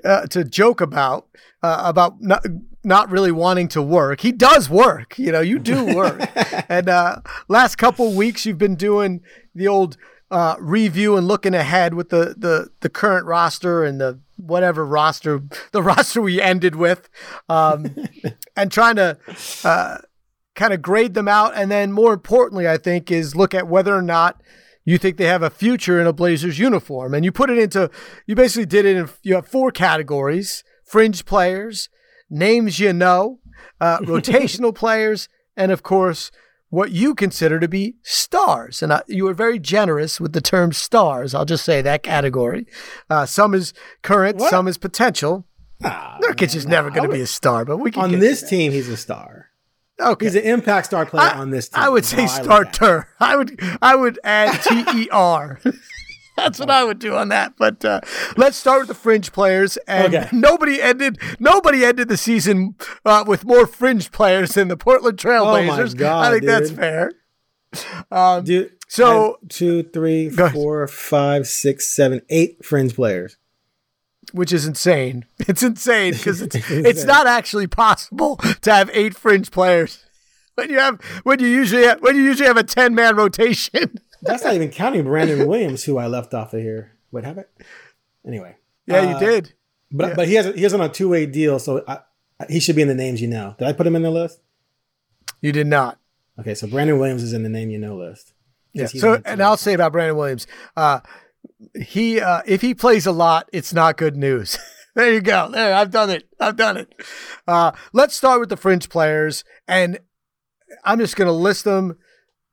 [0.05, 1.29] uh, to joke about
[1.62, 2.44] uh, about not
[2.83, 5.18] not really wanting to work, he does work.
[5.18, 6.20] You know, you do work.
[6.68, 9.20] and uh, last couple weeks, you've been doing
[9.55, 9.96] the old
[10.31, 15.42] uh, review and looking ahead with the the the current roster and the whatever roster
[15.72, 17.09] the roster we ended with,
[17.48, 17.94] um,
[18.57, 19.18] and trying to.
[19.62, 19.98] Uh,
[20.55, 23.94] kind of grade them out and then more importantly i think is look at whether
[23.94, 24.42] or not
[24.87, 27.12] you think they have a future in a Blazers uniform.
[27.12, 27.90] And you put it into,
[28.27, 31.88] you basically did it in, you have four categories fringe players,
[32.31, 33.40] names you know,
[33.81, 36.31] uh, rotational players, and of course,
[36.68, 38.83] what you consider to be stars.
[38.83, 41.35] And uh, you were very generous with the term stars.
[41.35, 42.66] I'll just say that category.
[43.11, 44.51] Uh, some is current, What?
[44.51, 45.44] some is potential.
[45.81, 48.72] Nah, Nurkic is never going to be a star, but we can on this team,
[48.72, 49.45] he's a star.
[50.00, 50.26] Okay.
[50.26, 51.82] He's an impact star player I, on this team.
[51.82, 52.74] I would say how I look at it.
[52.74, 53.09] starter.
[53.18, 55.59] I would I would add T E R.
[56.37, 57.54] That's what I would do on that.
[57.56, 58.02] But uh,
[58.37, 59.78] let's start with the fringe players.
[59.88, 60.28] And Okay.
[60.37, 62.74] nobody ended nobody ended the season
[63.06, 65.94] uh, with more fringe players than the Portland Trailblazers.
[65.94, 67.12] Oh God, I think that's fair.
[68.11, 73.38] Um, Dude, So- two, three, four, five, six, seven, eight fringe players.
[74.33, 75.25] Which is insane.
[75.49, 80.05] It's insane because it's it's not actually possible to have eight fringe players
[80.55, 83.99] when you have when you usually have, when you usually have a ten man rotation.
[84.23, 86.93] That's not even counting Brandon Williams, who I left off of here.
[87.11, 87.47] What happened?
[88.27, 89.53] Anyway, Yeah, Uh, you did.
[89.93, 91.99] but but he has he has on a two way deal, so I,
[92.41, 93.55] I- he should be in the names you know.
[93.59, 94.41] Did I put him in the list?
[95.41, 95.99] You did not.
[96.41, 98.33] Okay, so Brandon Williams is in the name you know list.
[98.73, 98.87] Yeah.
[98.87, 101.01] So, and I'll say about Brandon Williams, uh,
[101.74, 104.59] he uh, if he plays a lot, it's not good news.
[104.94, 105.50] there you go.
[105.50, 106.28] There, I've done it.
[106.40, 106.92] I've done it.
[107.46, 109.98] Uh, let's start with the fringe players, and
[110.85, 111.96] I'm just going to list them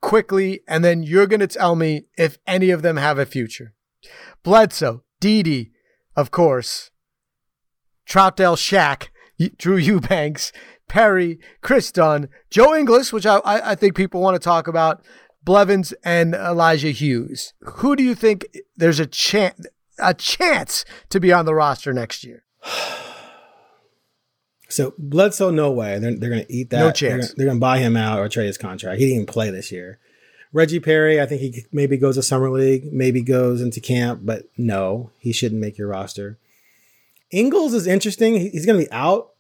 [0.01, 3.73] quickly, and then you're going to tell me if any of them have a future.
[4.43, 5.71] Bledsoe, Didi,
[6.15, 6.91] of course,
[8.08, 9.12] Troutdale Shack,
[9.58, 10.51] Drew Eubanks,
[10.88, 15.03] Perry, Kris Dunn, Joe Ingles, which I, I think people want to talk about,
[15.43, 17.53] Blevins, and Elijah Hughes.
[17.62, 19.65] Who do you think there's a chance
[19.99, 22.43] a chance to be on the roster next year?
[24.69, 25.99] So Bledsoe, no way.
[25.99, 26.79] They're, they're going to eat that.
[26.79, 27.27] No chance.
[27.27, 28.97] They're, they're going to buy him out or trade his contract.
[28.97, 29.99] He didn't even play this year.
[30.51, 34.45] Reggie Perry, I think he maybe goes to summer league, maybe goes into camp, but
[34.58, 36.39] no, he shouldn't make your roster.
[37.29, 38.36] Ingles is interesting.
[38.36, 39.34] He's going to be out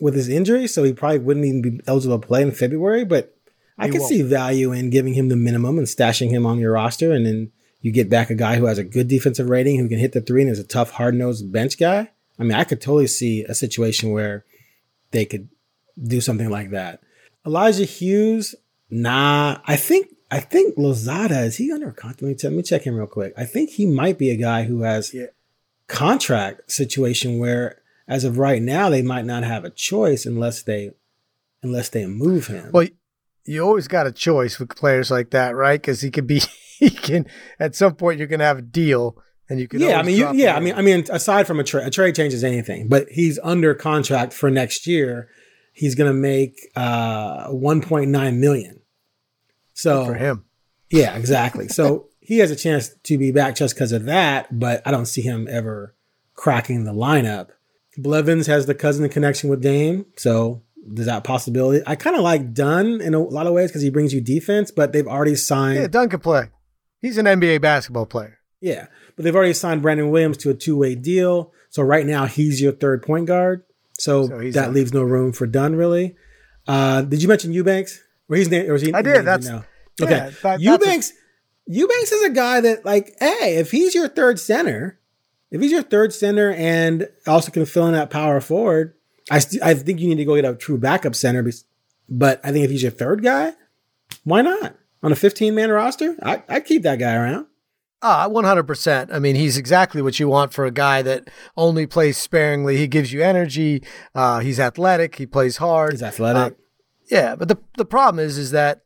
[0.00, 3.04] with his injury, so he probably wouldn't even be eligible to play in February.
[3.04, 3.33] But
[3.76, 7.12] I can see value in giving him the minimum and stashing him on your roster,
[7.12, 9.98] and then you get back a guy who has a good defensive rating, who can
[9.98, 12.10] hit the three, and is a tough, hard nosed bench guy.
[12.38, 14.44] I mean, I could totally see a situation where
[15.10, 15.48] they could
[16.02, 17.00] do something like that.
[17.46, 18.54] Elijah Hughes,
[18.90, 19.58] nah.
[19.66, 22.22] I think I think Louzada is he under contract?
[22.22, 23.34] Let me, let me check him real quick.
[23.36, 25.26] I think he might be a guy who has yeah.
[25.86, 30.90] contract situation where, as of right now, they might not have a choice unless they
[31.62, 32.70] unless they move him.
[32.72, 32.88] Well,
[33.46, 35.80] you always got a choice with players like that, right?
[35.80, 36.42] Because he could be
[36.78, 37.26] he can
[37.58, 39.16] at some point you're going to have a deal
[39.48, 41.64] and you can yeah, I mean, you, yeah, I mean, I mean, aside from a
[41.64, 45.28] trade, a trade changes anything, but he's under contract for next year.
[45.72, 48.80] He's going to make uh, 1.9 million.
[49.74, 50.44] So Good for him,
[50.90, 51.68] yeah, exactly.
[51.68, 55.06] so he has a chance to be back just because of that, but I don't
[55.06, 55.94] see him ever
[56.34, 57.48] cracking the lineup.
[57.98, 61.82] Blevins has the cousin connection with Dame, so there's that possibility.
[61.86, 64.70] I kind of like Dunn in a lot of ways because he brings you defense,
[64.70, 65.80] but they've already signed.
[65.80, 66.50] Yeah, Dunn can play.
[67.00, 68.38] He's an NBA basketball player.
[68.60, 71.52] Yeah, but they've already signed Brandon Williams to a two way deal.
[71.70, 73.64] So right now he's your third point guard.
[73.98, 76.16] So, so that leaves no room for Dunn really.
[76.66, 78.02] Uh, did you mention Eubanks?
[78.28, 79.24] Or he's or he, I did.
[79.24, 79.64] That's no.
[80.00, 80.16] Okay.
[80.16, 81.10] Yeah, that, Eubanks.
[81.10, 81.14] A-
[81.66, 84.98] Eubanks is a guy that like, hey, if he's your third center,
[85.50, 88.94] if he's your third center and also can fill in that power forward,
[89.30, 91.48] I st- I think you need to go get a true backup center.
[92.08, 93.52] But I think if he's your third guy,
[94.24, 96.16] why not on a 15 man roster?
[96.22, 97.46] I, I'd keep that guy around.
[98.06, 99.10] Ah, 100%.
[99.10, 102.76] I mean, he's exactly what you want for a guy that only plays sparingly.
[102.76, 103.82] He gives you energy.
[104.14, 105.16] Uh, he's athletic.
[105.16, 105.92] He plays hard.
[105.92, 106.52] He's athletic.
[106.52, 106.56] Uh,
[107.10, 108.82] yeah, but the the problem is is that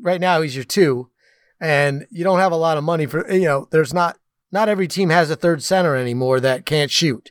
[0.00, 1.10] right now he's your two,
[1.60, 3.68] and you don't have a lot of money for you know.
[3.70, 4.18] There's not
[4.52, 7.30] not every team has a third center anymore that can't shoot.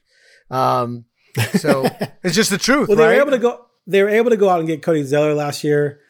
[0.50, 1.06] Um,
[1.38, 1.86] so
[2.24, 2.88] it's just the truth.
[2.88, 3.16] Well, they right?
[3.16, 3.66] were able to go.
[3.86, 6.02] They were able to go out and get Cody Zeller last year.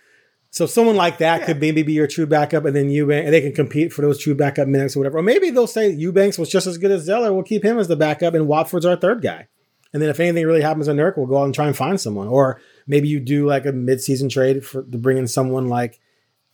[0.49, 1.45] So someone like that yeah.
[1.45, 4.19] could maybe be your true backup, and then Eubanks, and they can compete for those
[4.19, 5.19] true backup minutes or whatever.
[5.19, 7.33] Or maybe they'll say Eubanks was just as good as Zeller.
[7.33, 9.47] We'll keep him as the backup, and Watford's our third guy.
[9.93, 11.99] And then if anything really happens in Nurk, we'll go out and try and find
[11.99, 12.27] someone.
[12.27, 15.99] Or maybe you do like a mid-season trade for to bring in someone like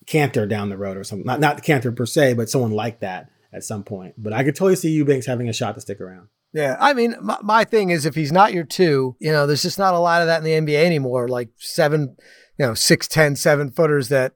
[0.05, 1.25] Kanter down the road or something.
[1.25, 4.15] Not not Kanter per se, but someone like that at some point.
[4.17, 6.27] But I could totally see Eubanks having a shot to stick around.
[6.53, 9.63] Yeah, I mean, my, my thing is if he's not your two, you know, there's
[9.63, 11.27] just not a lot of that in the NBA anymore.
[11.27, 12.15] Like seven,
[12.59, 14.33] you know, six, ten, seven footers that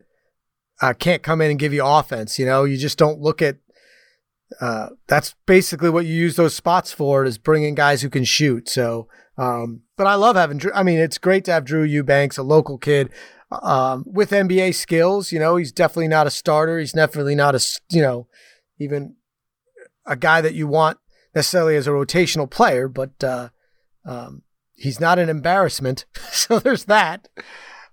[0.82, 2.40] uh, can't come in and give you offense.
[2.40, 3.58] You know, you just don't look at.
[4.62, 8.70] Uh, that's basically what you use those spots for is bringing guys who can shoot.
[8.70, 10.72] So, um, but I love having Drew.
[10.74, 13.12] I mean, it's great to have Drew Eubanks, a local kid,
[13.52, 15.32] um, with NBA skills.
[15.32, 16.80] You know, he's definitely not a starter.
[16.80, 18.28] He's definitely not a, you know,
[18.80, 19.18] even
[20.06, 20.98] a guy that you want
[21.38, 23.50] necessarily as a rotational player, but uh,
[24.06, 24.42] um,
[24.76, 26.06] he's not an embarrassment.
[26.32, 27.30] so there's that.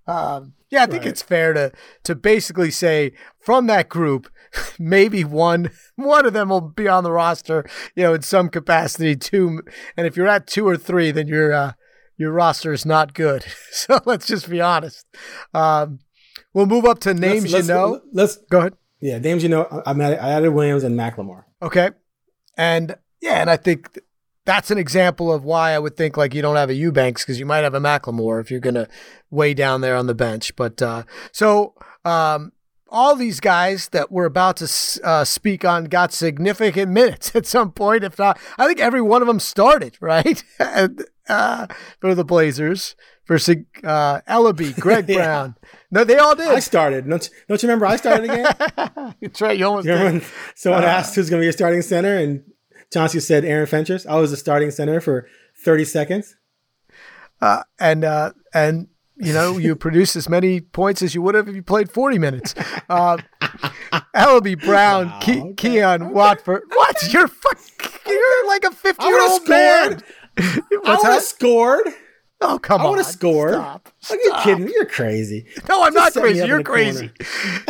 [0.07, 1.11] Um, yeah, I think right.
[1.11, 1.73] it's fair to
[2.05, 4.29] to basically say from that group,
[4.79, 9.15] maybe one one of them will be on the roster, you know, in some capacity.
[9.15, 9.63] Two,
[9.97, 11.73] and if you're at two or three, then your uh,
[12.17, 13.45] your roster is not good.
[13.71, 15.05] So let's just be honest.
[15.53, 15.99] Um,
[16.55, 18.01] we'll move up to names let's, you know.
[18.13, 18.75] Let's go ahead.
[19.01, 19.83] Yeah, names you know.
[19.85, 21.45] I added Williams and Mclemore.
[21.61, 21.91] Okay,
[22.57, 23.99] and yeah, and I think
[24.45, 27.41] that's an example of why I would think like you don't have a Eubanks because
[27.41, 28.87] you might have a Mclemore if you're going to
[29.31, 30.55] way down there on the bench.
[30.57, 31.73] But uh, so
[32.05, 32.53] um,
[32.91, 37.73] all these guys that we're about to uh, speak on got significant minutes at some
[37.73, 38.05] point.
[38.05, 41.67] If not, I think every one of them started right uh,
[42.01, 42.95] for the Blazers.
[43.25, 45.17] For uh, Elleby, Greg yeah.
[45.17, 45.55] Brown.
[45.91, 46.47] No, they all did.
[46.47, 47.09] I started.
[47.09, 49.15] Don't you, don't you remember I started again?
[49.23, 49.59] That's right.
[49.59, 50.23] You almost you did.
[50.55, 52.43] someone uh, asked who's going to be your starting center and
[52.93, 54.07] Chauncey said Aaron Fentress.
[54.07, 55.29] I was the starting center for
[55.63, 56.37] 30 seconds.
[57.41, 61.49] Uh, and uh, and you know, you produce as many points as you would have
[61.49, 62.55] if you played 40 minutes.
[62.89, 63.19] Uh,
[64.15, 66.13] Elleby Brown, wow, Ke- okay, Keon okay.
[66.13, 66.63] Watford.
[66.69, 66.97] What?
[67.13, 67.59] You're fuck.
[68.07, 70.03] You're like a 50 year old man.
[70.39, 71.87] I would have scored.
[72.41, 72.87] Oh come I on!
[72.87, 73.55] I would have scored.
[73.55, 73.89] Stop.
[74.01, 74.19] Stop.
[74.19, 74.69] Are you kidding?
[74.69, 75.47] You're crazy.
[75.69, 76.47] No, I'm Just not crazy.
[76.47, 77.11] You're crazy.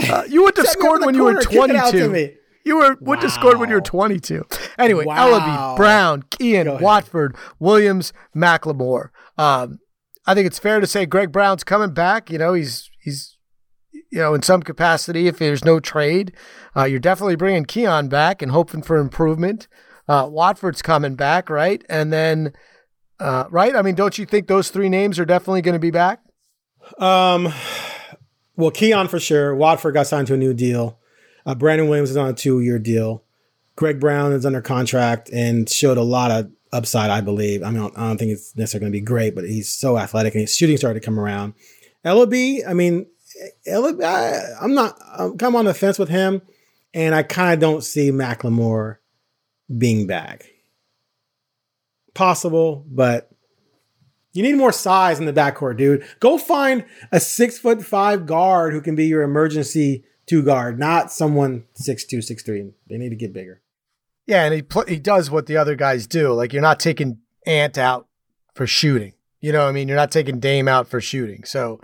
[0.09, 2.35] Uh, you would have scored when you were 22.
[2.65, 4.47] You were would have scored when you were 22.
[4.79, 5.29] Anyway, wow.
[5.29, 9.11] Elleby, Brown, Keon, Watford, Williams, McLemore.
[9.37, 9.79] Um,
[10.27, 12.31] I think it's fair to say Greg Brown's coming back.
[12.31, 13.37] You know, he's he's
[13.93, 15.29] you know in some capacity.
[15.29, 16.33] If there's no trade,
[16.75, 19.69] uh, you're definitely bringing Keon back and hoping for improvement.
[20.09, 21.83] Uh, Watford's coming back, right?
[21.89, 22.53] And then,
[23.21, 23.75] uh, right?
[23.75, 26.21] I mean, don't you think those three names are definitely going to be back?
[26.99, 27.53] Um,
[28.57, 29.55] well, Keon for sure.
[29.55, 30.99] Watford got signed to a new deal.
[31.47, 33.25] Uh, Brandon Williams is on a two-year deal.
[33.77, 37.63] Greg Brown is under contract and showed a lot of upside, I believe.
[37.63, 40.35] I mean, I don't think it's necessarily going to be great, but he's so athletic
[40.35, 41.55] and his shooting started to come around.
[42.05, 43.07] Elleby, I mean,
[43.67, 46.43] Elleby, I, I'm not, I'm kind of on the fence with him,
[46.93, 48.97] and I kind of don't see McLemore
[49.77, 50.47] being back.
[52.15, 53.31] Possible, but
[54.33, 56.05] you need more size in the backcourt, dude.
[56.21, 61.13] Go find a six foot five guard who can be your emergency two guard, not
[61.13, 62.73] someone six two, six three.
[62.89, 63.63] They need to get bigger.
[64.27, 66.33] Yeah, and he pl- he does what the other guys do.
[66.33, 68.09] Like you're not taking Ant out
[68.55, 69.13] for shooting.
[69.41, 69.89] You know what I mean?
[69.89, 71.45] You're not taking Dame out for shooting.
[71.45, 71.81] So,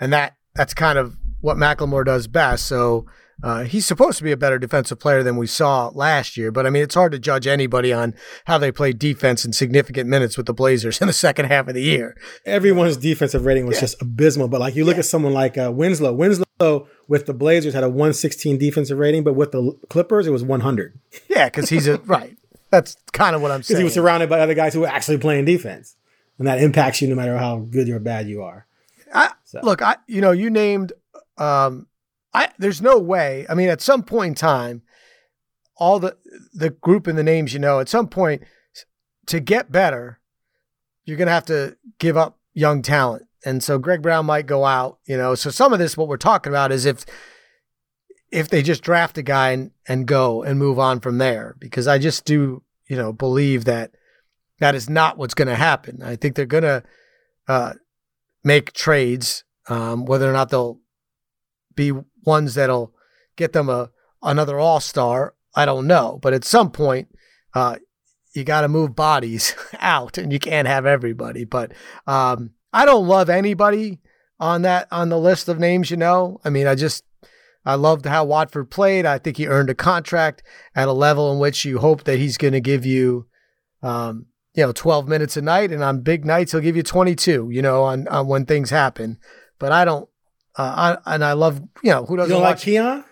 [0.00, 2.66] and that that's kind of what McLemore does best.
[2.66, 3.06] So
[3.42, 6.66] uh, he's supposed to be a better defensive player than we saw last year, but
[6.66, 8.14] I mean, it's hard to judge anybody on
[8.46, 11.74] how they play defense in significant minutes with the Blazers in the second half of
[11.74, 12.16] the year.
[12.46, 13.82] Everyone's defensive rating was yeah.
[13.82, 15.00] just abysmal, but like you look yeah.
[15.00, 16.12] at someone like uh, Winslow.
[16.12, 20.42] Winslow with the Blazers had a 116 defensive rating, but with the Clippers, it was
[20.42, 20.98] 100.
[21.28, 22.36] Yeah, because he's a right.
[22.70, 23.76] That's kind of what I'm saying.
[23.76, 25.96] Because he was surrounded by other guys who were actually playing defense,
[26.38, 28.66] and that impacts you no matter how good or bad you are.
[29.12, 29.60] I, so.
[29.62, 30.92] Look, I you know you named
[31.38, 31.86] um,
[32.32, 33.46] I there's no way.
[33.48, 34.82] I mean, at some point in time,
[35.76, 36.16] all the
[36.52, 38.42] the group and the names you know, at some point,
[39.26, 40.20] to get better,
[41.04, 43.26] you're gonna have to give up young talent.
[43.44, 45.34] And so Greg Brown might go out, you know.
[45.34, 47.04] So some of this, what we're talking about is if
[48.30, 51.86] if they just draft a guy and, and go and move on from there, because
[51.86, 53.92] I just do, you know, believe that
[54.58, 56.02] that is not what's going to happen.
[56.02, 56.82] I think they're going to
[57.46, 57.74] uh,
[58.42, 60.80] make trades, um, whether or not they'll
[61.76, 61.92] be
[62.24, 62.92] ones that'll
[63.36, 63.90] get them a
[64.22, 65.34] another All Star.
[65.54, 67.08] I don't know, but at some point,
[67.54, 67.76] uh,
[68.34, 71.44] you got to move bodies out, and you can't have everybody.
[71.44, 71.72] But
[72.06, 74.00] um, I don't love anybody
[74.40, 75.92] on that on the list of names.
[75.92, 77.04] You know, I mean, I just
[77.64, 79.06] I loved how Watford played.
[79.06, 80.42] I think he earned a contract
[80.74, 83.26] at a level in which you hope that he's going to give you,
[83.82, 87.48] um, you know, 12 minutes a night, and on big nights he'll give you 22.
[87.50, 89.18] You know, on, on when things happen.
[89.60, 90.08] But I don't.
[90.56, 93.04] Uh, I, and I love you know who doesn't you don't like Keon?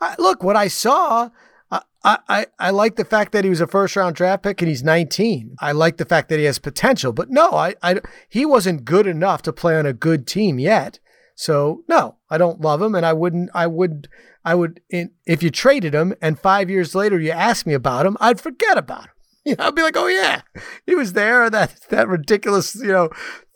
[0.00, 1.30] I, look, what I saw,
[1.70, 4.68] I, I, I like the fact that he was a first round draft pick and
[4.68, 5.56] he's 19.
[5.60, 9.06] I like the fact that he has potential, but no, I, I he wasn't good
[9.06, 11.00] enough to play on a good team yet.
[11.34, 13.50] So no, I don't love him, and I wouldn't.
[13.54, 14.08] I would.
[14.44, 14.80] I would.
[14.90, 18.40] In, if you traded him, and five years later you asked me about him, I'd
[18.40, 19.10] forget about him.
[19.44, 20.42] You know, I'd be like, oh yeah,
[20.84, 21.48] he was there.
[21.48, 23.08] That that ridiculous, you know,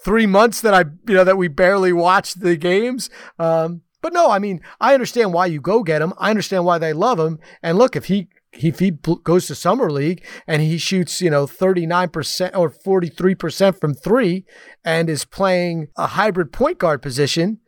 [0.03, 3.11] three months that I, you know, that we barely watched the games.
[3.39, 6.13] Um, but no, I mean, I understand why you go get him.
[6.19, 7.39] I understand why they love him.
[7.63, 11.47] And look, if he if he goes to summer league and he shoots, you know,
[11.47, 14.45] 39% or 43% from 3
[14.85, 17.61] and is playing a hybrid point guard position,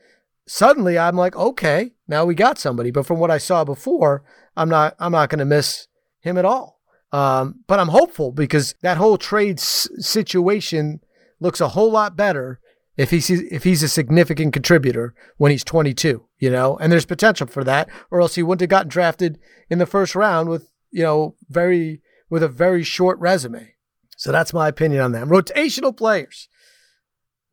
[0.47, 2.91] suddenly I'm like, okay, now we got somebody.
[2.91, 4.25] But from what I saw before,
[4.57, 5.89] I'm not I'm not going to miss
[6.21, 6.81] him at all.
[7.13, 11.01] Um, but I'm hopeful because that whole trade s- situation
[11.39, 12.61] looks a whole lot better
[12.97, 17.47] if he's if he's a significant contributor when he's 22, you know, and there's potential
[17.47, 21.03] for that, or else he wouldn't have gotten drafted in the first round with you
[21.03, 23.75] know very with a very short resume.
[24.17, 25.27] So that's my opinion on that.
[25.27, 26.49] Rotational players: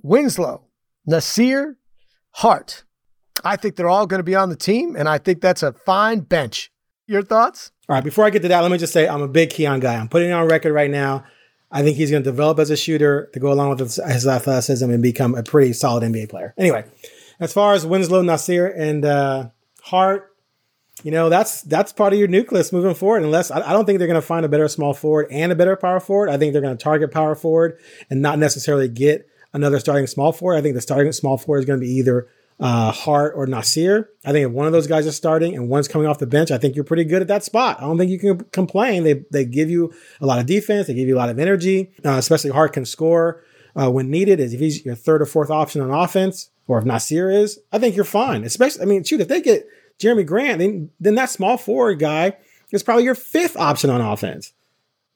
[0.01, 0.67] Winslow,
[1.09, 1.75] Nassir,
[2.31, 2.83] Hart.
[3.43, 5.73] I think they're all going to be on the team, and I think that's a
[5.73, 6.71] fine bench.
[7.07, 7.71] Your thoughts?
[7.89, 8.03] All right.
[8.03, 9.95] Before I get to that, let me just say I'm a big Keon guy.
[9.95, 11.25] I'm putting it on record right now.
[11.71, 14.89] I think he's going to develop as a shooter to go along with his, athleticism
[14.89, 16.53] and become a pretty solid NBA player.
[16.57, 16.83] Anyway,
[17.39, 19.49] as far as Winslow, Nassir, and uh,
[19.83, 20.27] Hart,
[21.03, 23.23] you know that's that's part of your nucleus moving forward.
[23.23, 25.55] Unless I, I don't think they're going to find a better small forward and a
[25.55, 26.29] better power forward.
[26.29, 30.31] I think they're going to target power forward and not necessarily get another starting small
[30.31, 30.57] forward.
[30.57, 32.27] I think the starting small forward is going to be either
[32.61, 34.05] uh, Hart or Nassir.
[34.23, 36.51] I think if one of those guys is starting and one's coming off the bench,
[36.51, 37.77] I think you're pretty good at that spot.
[37.79, 39.03] I don't think you can complain.
[39.03, 39.91] They they give you
[40.21, 40.87] a lot of defense.
[40.87, 41.91] They give you a lot of energy.
[42.05, 43.43] Uh, especially Hart can score.
[43.75, 46.85] uh, when needed, is if he's your third or fourth option on offense, or if
[46.85, 48.43] Nassir is, I think you're fine.
[48.43, 49.67] Especially, I mean, shoot, if they get
[49.99, 52.37] Jerami Grant, then then that small forward guy
[52.71, 54.53] is probably your fifth option on offense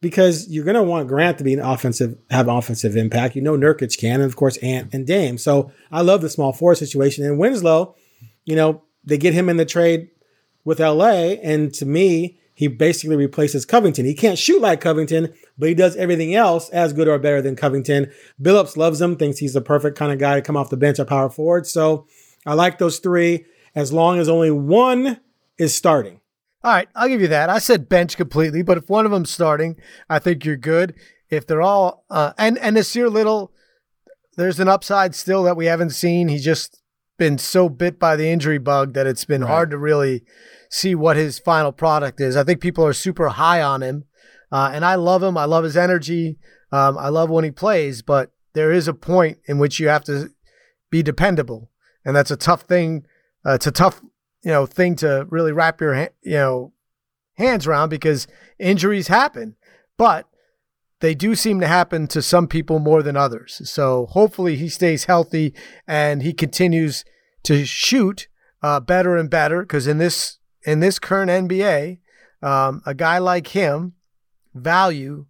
[0.02, 3.36] because you're going to want Grant to be an offensive, have offensive impact.
[3.36, 5.38] You know, Nurkic can, and of course, Ant and Dame.
[5.38, 7.26] So I love the small forward situation.
[7.26, 7.96] And Winslow,
[8.44, 10.10] you know, they get him in the trade
[10.64, 14.06] with LA, and to me, he basically replaces Covington.
[14.06, 17.58] He can't shoot like Covington, but he does everything else as good or better than
[17.58, 18.12] Covington.
[18.42, 20.98] Billups loves him, thinks he's the perfect kind of guy to come off the bench
[20.98, 21.68] at power forward.
[21.68, 22.08] So
[22.46, 25.20] I like those three as long as only one
[25.58, 26.22] is starting.
[26.66, 27.52] All right, I'll give you that.
[27.52, 29.76] I said bench completely, but if one of them's starting,
[30.10, 30.96] I think you're good.
[31.30, 33.52] If they're all uh, and and Nassir Little,
[34.36, 36.28] there's an upside still that we haven't seen.
[36.28, 36.82] He's just
[37.20, 39.48] been so bit by the injury bug that it's been right.
[39.48, 40.24] hard to really
[40.68, 42.36] see what his final product is.
[42.36, 44.06] I think people are super high on him,
[44.52, 45.38] uh, and I love him.
[45.38, 46.40] I love his energy.
[46.72, 50.04] Um, I love when he plays, but there is a point in which you have
[50.06, 50.30] to
[50.90, 51.70] be dependable,
[52.04, 53.06] and that's a tough thing.
[53.46, 54.02] Uh, it's a tough,
[54.46, 56.72] you know, thing to really wrap your, ha- you know,
[57.34, 58.28] hands around because
[58.60, 59.56] injuries happen,
[59.98, 60.28] but
[61.00, 63.60] they do seem to happen to some people more than others.
[63.70, 65.54] So hopefully he stays healthy
[65.88, 67.04] and he continues
[67.44, 68.28] to shoot
[68.62, 72.00] uh, better and better because in this in this current NBA,
[72.42, 73.94] um, a guy like him,
[74.54, 75.26] value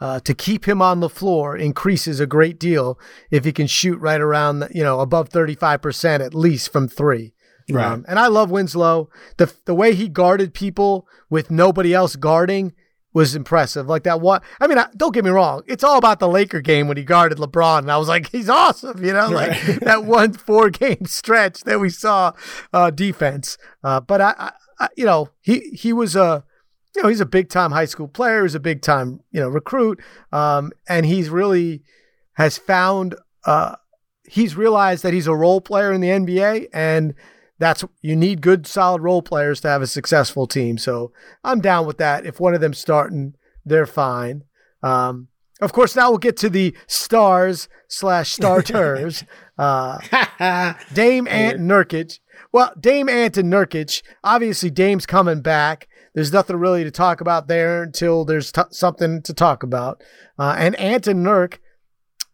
[0.00, 2.98] uh, to keep him on the floor increases a great deal
[3.30, 7.32] if he can shoot right around, you know, above 35% at least from three.
[7.70, 7.84] Right.
[7.84, 9.10] Um, and I love Winslow.
[9.38, 12.74] The, the way he guarded people with nobody else guarding
[13.16, 13.86] was impressive.
[13.88, 14.42] Like that one.
[14.60, 15.62] I mean, I, don't get me wrong.
[15.66, 18.50] It's all about the Laker game when he guarded LeBron, and I was like, he's
[18.50, 19.02] awesome.
[19.02, 22.32] You know, like that one four game stretch that we saw
[22.74, 23.56] uh, defense.
[23.82, 26.44] Uh, but I, I, you know, he he was a.
[26.94, 28.42] You know, he's a big time high school player.
[28.42, 30.00] He's a big time, you know, recruit.
[30.32, 31.82] Um, and he's really
[32.36, 33.14] has found,
[33.44, 33.76] uh,
[34.26, 37.14] he's realized that he's a role player in the NBA and
[37.58, 40.78] that's you need good solid role players to have a successful team.
[40.78, 42.26] So I'm down with that.
[42.26, 43.34] If one of them's starting,
[43.64, 44.44] they're fine.
[44.82, 45.28] Um,
[45.60, 49.24] of course, now we'll get to the stars slash starters.
[49.58, 49.98] uh,
[50.92, 52.18] Dame Ant Nurkic.
[52.52, 54.02] Well, Dame Ant and Nurkic.
[54.22, 55.88] Obviously, Dame's coming back.
[56.14, 60.02] There's nothing really to talk about there until there's t- something to talk about.
[60.38, 61.58] Uh, and Ant and Nurk,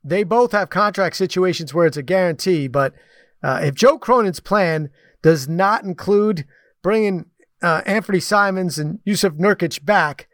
[0.05, 2.67] they both have contract situations where it's a guarantee.
[2.67, 2.95] But
[3.43, 4.91] uh, if Joe Cronin's plan
[5.23, 6.45] does not include
[6.83, 7.27] bringing
[7.63, 10.29] uh, Anthony Simons and Jusuf Nurkic back,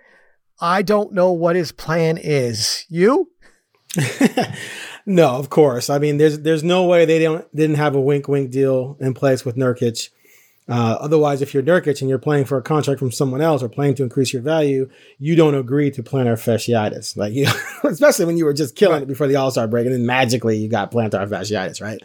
[0.60, 2.84] I don't know what his plan is.
[2.88, 3.30] You?
[5.06, 5.88] no, of course.
[5.90, 9.14] I mean, there's there's no way they don't didn't have a wink wink deal in
[9.14, 10.10] place with Nurkic.
[10.68, 13.70] Uh, otherwise, if you're Nurkic and you're playing for a contract from someone else or
[13.70, 17.16] playing to increase your value, you don't agree to plantar fasciitis.
[17.16, 17.46] Like, you,
[17.84, 20.58] especially when you were just killing it before the All Star break, and then magically
[20.58, 22.00] you got plantar fasciitis, right?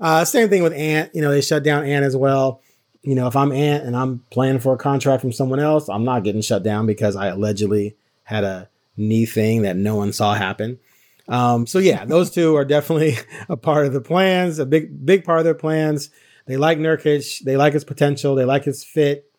[0.00, 1.14] Uh, same thing with Ant.
[1.14, 2.62] You know, they shut down Ant as well.
[3.02, 6.04] You know, if I'm Ant and I'm playing for a contract from someone else, I'm
[6.04, 10.34] not getting shut down because I allegedly had a knee thing that no one saw
[10.34, 10.78] happen.
[11.28, 13.16] Um, so yeah, those two are definitely
[13.48, 16.10] a part of the plans, a big, big part of their plans.
[16.46, 17.40] They like Nurkic.
[17.40, 18.34] They like his potential.
[18.34, 19.30] They like his fit.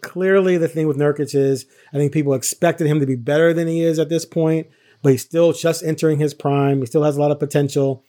[0.00, 3.66] Clearly, the thing with Nurkic is I think people expected him to be better than
[3.66, 4.68] he is at this point,
[5.02, 6.80] but he's still just entering his prime.
[6.80, 8.04] He still has a lot of potential.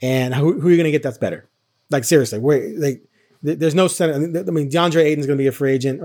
[0.00, 1.48] And who, who are you going to get that's better?
[1.90, 3.02] Like seriously, where like
[3.42, 4.14] there's no center.
[4.14, 6.02] I mean, DeAndre Ayton's going to be a free agent.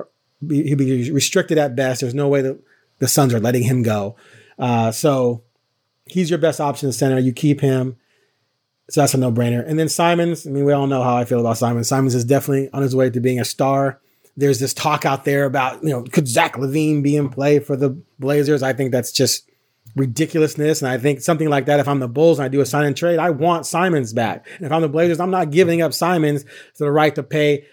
[0.48, 2.02] He'll be restricted at best.
[2.02, 2.60] There's no way that
[3.00, 4.16] the Suns are letting him go.
[4.58, 5.43] Uh, so
[6.06, 7.20] he's your best option center.
[7.20, 7.98] You keep him.
[8.89, 9.67] So that's a no brainer.
[9.67, 11.89] And then Simons, I mean, we all know how I feel about Simons.
[11.89, 13.99] Simons is definitely on his way to being a star.
[14.38, 17.75] There's this talk out there about, you know, could Zach LaVine be in play for
[17.75, 18.63] the Blazers?
[18.63, 19.49] I think that's just
[19.95, 20.81] ridiculousness.
[20.81, 22.85] And I think something like that, if I'm the Bulls and I do a sign
[22.85, 24.47] and trade, I want Simons back.
[24.57, 27.65] And if I'm the Blazers, I'm not giving up Simons to the right to pay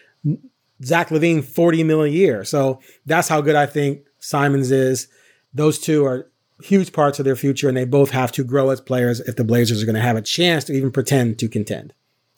[0.83, 2.45] Zach LaVine 40 million a year.
[2.45, 5.09] So that's how good I think Simons is.
[5.53, 6.31] Those two are
[6.65, 9.45] huge parts of their future, and they both have to grow as players if the
[9.45, 11.93] Blazers are going to have a chance to even pretend to contend.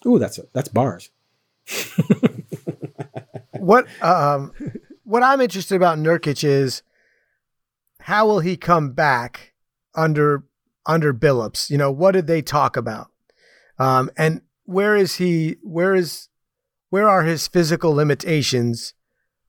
[0.05, 1.11] Ooh, that's a, that's bars.
[3.53, 4.53] what um,
[5.05, 6.83] what I'm interested about Nurkic is
[8.01, 9.53] how will he come back
[9.95, 10.45] under
[10.85, 11.71] under Billups?
[11.71, 13.09] You know, what did they talk about?
[13.79, 15.57] Um, and where is he?
[15.63, 16.29] Where is
[16.91, 18.95] where are his physical limitations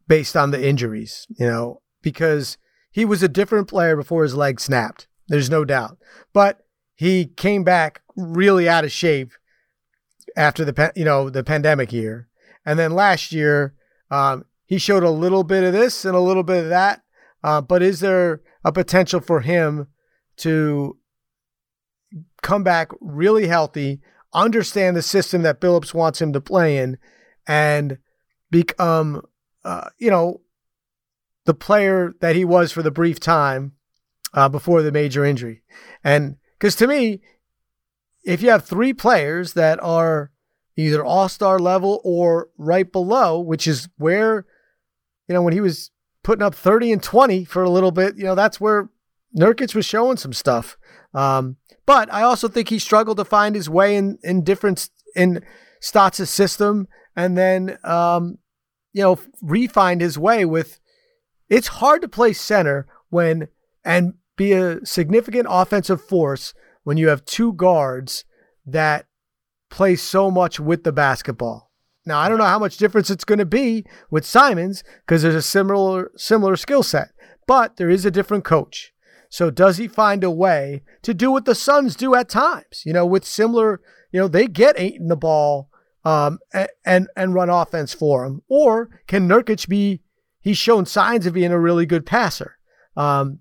[0.08, 1.28] based on the injuries?
[1.38, 2.58] You know, because
[2.92, 5.08] he was a different player before his leg snapped.
[5.28, 5.98] There's no doubt.
[6.34, 6.66] But
[6.96, 9.32] he came back really out of shape
[10.36, 12.28] after the you know the pandemic year,
[12.66, 13.74] and then last year
[14.10, 17.02] um, he showed a little bit of this and a little bit of that.
[17.44, 19.88] Uh, but is there a potential for him
[20.38, 20.98] to
[22.42, 24.02] come back really healthy,
[24.34, 26.98] understand the system that Billups wants him to play in,
[27.48, 27.98] and
[28.50, 29.22] become,
[29.64, 30.42] uh, you know,
[31.48, 33.72] the player that he was for the brief time
[34.34, 35.64] uh, before the major injury.
[36.04, 37.22] And because to me,
[38.26, 40.32] if you have three players that are
[40.76, 44.46] either all star level or right below, which is where,
[45.30, 45.90] you know, when he was
[46.22, 48.90] putting up 30 and 20 for a little bit, you know, that's where
[49.34, 50.78] Nurkic was showing some stuff.
[51.14, 55.46] Um, but I also think he struggled to find his way in, in different, in
[55.80, 58.38] Stotts' system and then, um,
[58.92, 60.82] you know, refind his way with,
[61.50, 63.48] it's hard to play center when,
[63.84, 68.26] and be a significant offensive force when you have two guards
[68.66, 69.08] that
[69.70, 71.72] play so much with the basketball.
[72.06, 75.36] Now, I don't know how much difference it's going to be with Simons because there's
[75.36, 77.10] a similar similar skill set,
[77.46, 78.94] but there is a different coach.
[79.30, 82.84] So does he find a way to do what the Suns do at times?
[82.86, 83.82] You know, with similar,
[84.12, 85.70] you know, they get Ayton the ball
[86.06, 86.40] um,
[86.86, 90.02] and and run offense for him, or can Nurkic be?
[90.48, 92.58] He's shown signs of being a really good passer.
[92.96, 93.40] Um,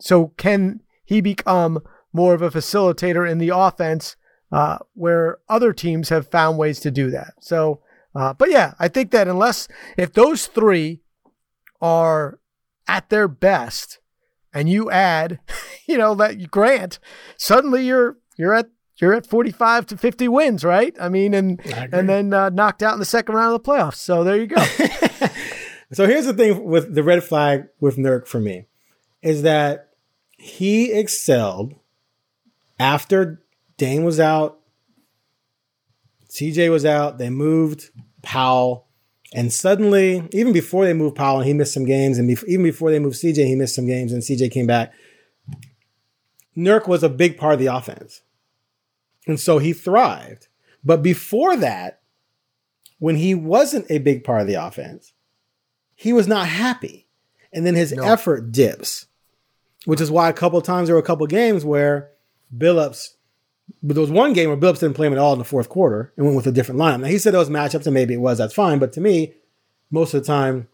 [0.00, 1.80] so can he become
[2.14, 4.16] more of a facilitator in the offense
[4.50, 7.34] uh, where other teams have found ways to do that?
[7.40, 7.82] So,
[8.14, 11.02] uh, but yeah, I think that unless if those three
[11.82, 12.38] are
[12.88, 13.98] at their best,
[14.54, 15.40] and you add,
[15.86, 16.98] you know, that Grant,
[17.36, 20.96] suddenly you're you're at you're at 45 to 50 wins, right?
[20.98, 21.60] I mean, and
[21.92, 23.96] and then uh, knocked out in the second round of the playoffs.
[23.96, 24.56] So there you go.
[25.92, 28.66] so here's the thing with the red flag with Nurk for me
[29.22, 29.90] is that
[30.32, 31.74] he excelled
[32.78, 33.42] after
[33.76, 34.60] Dame was out,
[36.28, 37.90] CJ was out, they moved
[38.22, 38.86] Powell,
[39.32, 42.90] and suddenly, even before they moved Powell and he missed some games, and even before
[42.90, 44.92] they moved CJ, he missed some games, and CJ came back.
[46.56, 48.22] Nurk was a big part of the offense.
[49.26, 50.48] And so he thrived.
[50.84, 52.00] But before that,
[52.98, 55.12] when he wasn't a big part of the offense,
[55.96, 57.06] he was not happy.
[57.52, 58.04] And then his no.
[58.04, 59.06] effort dips,
[59.86, 62.10] which is why a couple times there were a couple games where
[62.56, 63.14] Billups,
[63.82, 65.68] but there was one game where Billups didn't play him at all in the fourth
[65.68, 67.00] quarter and went with a different lineup.
[67.00, 68.78] Now he said those matchups, and maybe it was, that's fine.
[68.78, 69.32] But to me,
[69.90, 70.68] most of the time,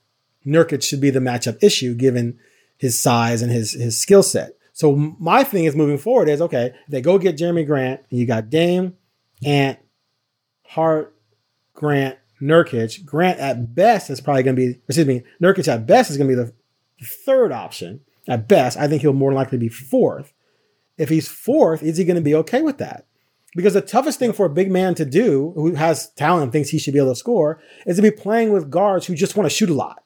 [0.44, 2.38] Nurkic should be the matchup issue given
[2.76, 4.56] his size and his his skill set.
[4.72, 8.26] So my thing is moving forward is okay, they go get Jerami Grant, and you
[8.26, 8.96] got Dame,
[9.44, 9.78] Ant,
[10.64, 11.14] Hart,
[11.74, 13.04] Grant, Nurkic.
[13.04, 16.28] Grant at best is probably going to be, excuse me, Nurkic at best is going
[16.28, 16.52] to be the
[17.06, 18.00] third option.
[18.28, 20.32] At best, I think he'll more likely be fourth.
[20.96, 23.06] If he's fourth, is he going to be okay with that?
[23.54, 26.70] Because the toughest thing for a big man to do, who has talent and thinks
[26.70, 29.48] he should be able to score, is to be playing with guards who just want
[29.48, 30.02] to shoot a lot.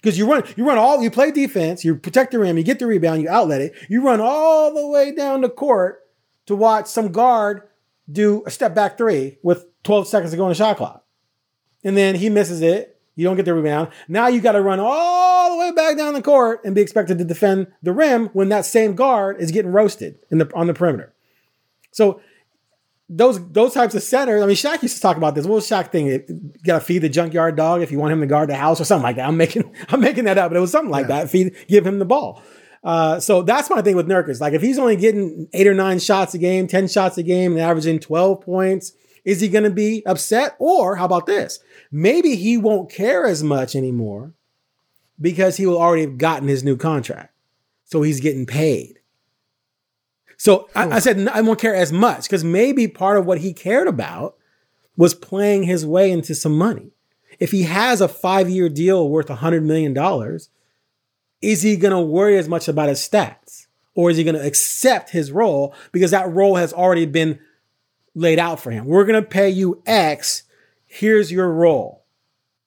[0.00, 2.80] Because you run, you run all, you play defense, you protect the rim, you get
[2.80, 6.00] the rebound, you outlet it, you run all the way down the court
[6.46, 7.62] to watch some guard
[8.10, 11.01] do a step back three with 12 seconds to go in the shot clock.
[11.84, 13.00] And then he misses it.
[13.14, 13.88] You don't get the rebound.
[14.08, 17.18] Now you got to run all the way back down the court and be expected
[17.18, 20.74] to defend the rim when that same guard is getting roasted in the on the
[20.74, 21.12] perimeter.
[21.90, 22.20] So
[23.14, 24.42] those those types of centers.
[24.42, 25.46] I mean, Shaq used to talk about this.
[25.46, 26.06] What was Shaq thing?
[26.06, 28.80] You got to feed the junkyard dog if you want him to guard the house
[28.80, 29.28] or something like that.
[29.28, 31.22] I'm making I'm making that up, but it was something like yeah.
[31.22, 31.30] that.
[31.30, 32.42] Feed, give him the ball.
[32.82, 34.40] Uh, so that's my thing with Nurkic.
[34.40, 37.52] Like if he's only getting eight or nine shots a game, ten shots a game,
[37.52, 38.92] and averaging twelve points,
[39.24, 40.56] is he going to be upset?
[40.58, 41.60] Or how about this?
[41.90, 44.34] Maybe he won't care as much anymore
[45.20, 47.32] because he will already have gotten his new contract,
[47.84, 48.98] so he's getting paid.
[50.36, 53.52] So I, I said I won't care as much because maybe part of what he
[53.52, 54.36] cared about
[54.96, 56.90] was playing his way into some money.
[57.38, 59.96] If he has a five year deal worth a $100 million,
[61.40, 63.66] is he going to worry as much about his stats?
[63.94, 67.38] Or is he going to accept his role because that role has already been
[68.14, 68.86] laid out for him?
[68.86, 70.44] We're going to pay you X.
[70.86, 72.04] Here's your role.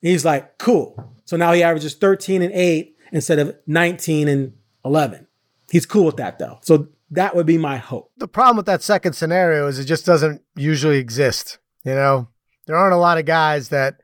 [0.02, 1.14] And he's like, cool.
[1.24, 4.52] So now he averages 13 and 8 instead of 19 and
[4.84, 5.26] 11.
[5.70, 6.58] He's cool with that though.
[6.62, 8.10] So that would be my hope.
[8.16, 11.58] The problem with that second scenario is it just doesn't usually exist.
[11.84, 12.28] You know,
[12.66, 14.00] there aren't a lot of guys that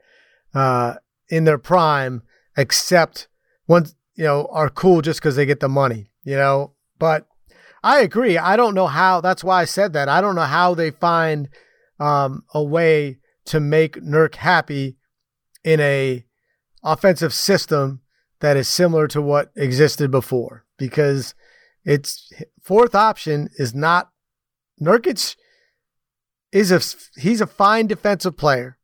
[0.55, 0.95] uh,
[1.29, 2.23] in their prime
[2.57, 3.29] accept
[3.67, 6.11] once you know are cool just because they get the money.
[6.25, 7.27] You know, but
[7.83, 8.39] I agree.
[8.39, 9.21] I don't know how.
[9.21, 10.09] That's why I said that.
[10.09, 11.49] I don't know how they find
[11.99, 14.97] um, a way to make Nurk happy
[15.65, 16.25] in a
[16.85, 18.01] offensive system
[18.41, 21.35] that is similar to what existed before because
[21.85, 24.11] it's fourth option is not
[24.81, 25.37] Nurkic
[26.53, 28.79] is a he's a fine defensive player,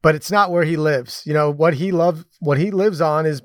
[0.00, 1.22] but it's not where he lives.
[1.26, 3.42] You know what he loves what he lives on is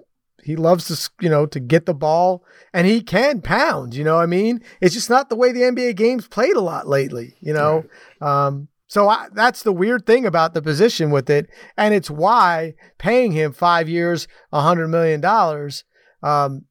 [0.47, 2.41] He loves to, you know, to get the ball
[2.73, 4.63] and he can pound, you know what I mean?
[4.79, 7.83] It's just not the way the NBA games played a lot lately, you know?
[8.21, 8.47] Right.
[8.47, 11.49] Um, so I, that's the weird thing about the position with it.
[11.75, 15.83] And it's why paying him five years, a hundred million dollars,
[16.23, 16.63] um,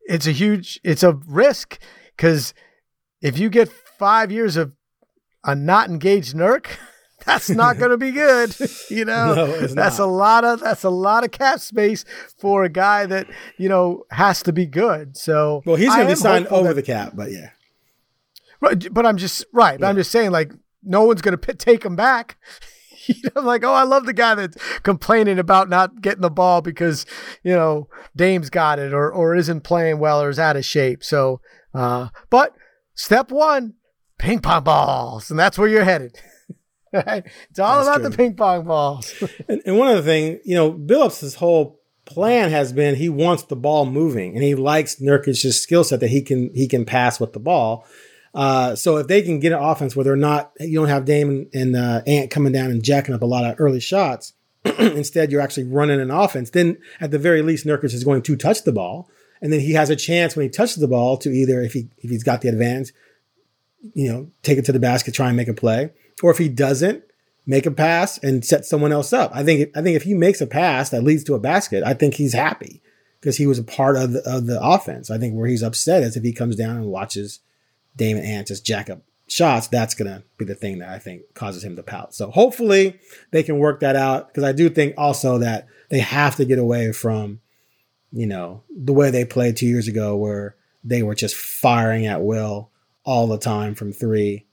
[0.00, 1.78] it's a huge, it's a risk
[2.16, 2.54] because
[3.20, 4.72] if you get five years of
[5.44, 6.68] a not engaged Nurk,
[7.24, 8.54] that's not going to be good.
[8.88, 10.04] You know, no, that's not.
[10.04, 12.04] a lot of that's a lot of cap space
[12.36, 15.16] for a guy that you know has to be good.
[15.16, 17.50] So, well, he's going to be signed over that, the cap, but yeah.
[18.60, 19.80] Right, but I'm just right.
[19.80, 19.88] Yeah.
[19.88, 20.52] I'm just saying, like,
[20.82, 22.36] no one's going to take him back.
[23.06, 26.60] you know, like, oh, I love the guy that's complaining about not getting the ball
[26.60, 27.06] because
[27.42, 31.02] you know Dame's got it or or isn't playing well or is out of shape.
[31.02, 31.40] So,
[31.74, 32.54] uh, but
[32.94, 33.74] step one,
[34.18, 36.18] ping pong balls, and that's where you're headed.
[36.92, 38.10] It's all That's about true.
[38.10, 39.14] the ping pong balls.
[39.48, 43.56] and, and, one other thing, you know, Billups' whole plan has been he wants the
[43.56, 47.32] ball moving, and he likes Nurkic's skill set that he can he can pass with
[47.32, 47.86] the ball.
[48.34, 51.28] Uh, so if they can get an offense where they're not, you don't have Dame
[51.28, 54.32] and, and uh, Ant coming down and jacking up a lot of early shots.
[54.78, 56.50] Instead, you're actually running an offense.
[56.50, 59.72] Then, at the very least, Nurkic is going to touch the ball, and then he
[59.72, 62.40] has a chance when he touches the ball to either, if he if he's got
[62.40, 62.92] the advantage,
[63.94, 65.90] you know, take it to the basket, try and make a play,
[66.22, 67.04] or if he doesn't,
[67.46, 69.30] make a pass and set someone else up.
[69.34, 71.94] I think I think if he makes a pass that leads to a basket, I
[71.94, 72.82] think he's happy
[73.20, 75.10] because he was a part of the, of the offense.
[75.10, 77.40] I think where he's upset is if he comes down and watches
[77.96, 79.68] Dame and Ant just jack up shots.
[79.68, 82.14] That's gonna be the thing that I think causes him to pout.
[82.14, 82.98] So hopefully
[83.30, 86.58] they can work that out because I do think also that they have to get
[86.58, 87.40] away from
[88.12, 92.22] you know the way they played two years ago where they were just firing at
[92.22, 92.70] will
[93.04, 94.46] all the time from three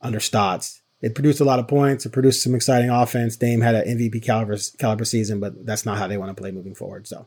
[0.00, 2.06] under Stotts it produced a lot of points.
[2.06, 3.36] It produced some exciting offense.
[3.36, 6.50] Dame had an MVP caliber caliber season, but that's not how they want to play
[6.50, 7.06] moving forward.
[7.06, 7.26] So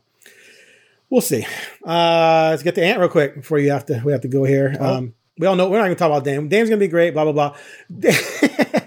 [1.12, 1.46] we'll see.
[1.86, 4.02] Uh, let's get to Ant real quick before you have to.
[4.04, 4.76] We have to go here.
[4.80, 4.96] Oh.
[4.96, 6.50] Um, we all know we're not going to talk about Dame.
[6.50, 7.14] Dame's going to be great.
[7.14, 7.58] Blah blah blah.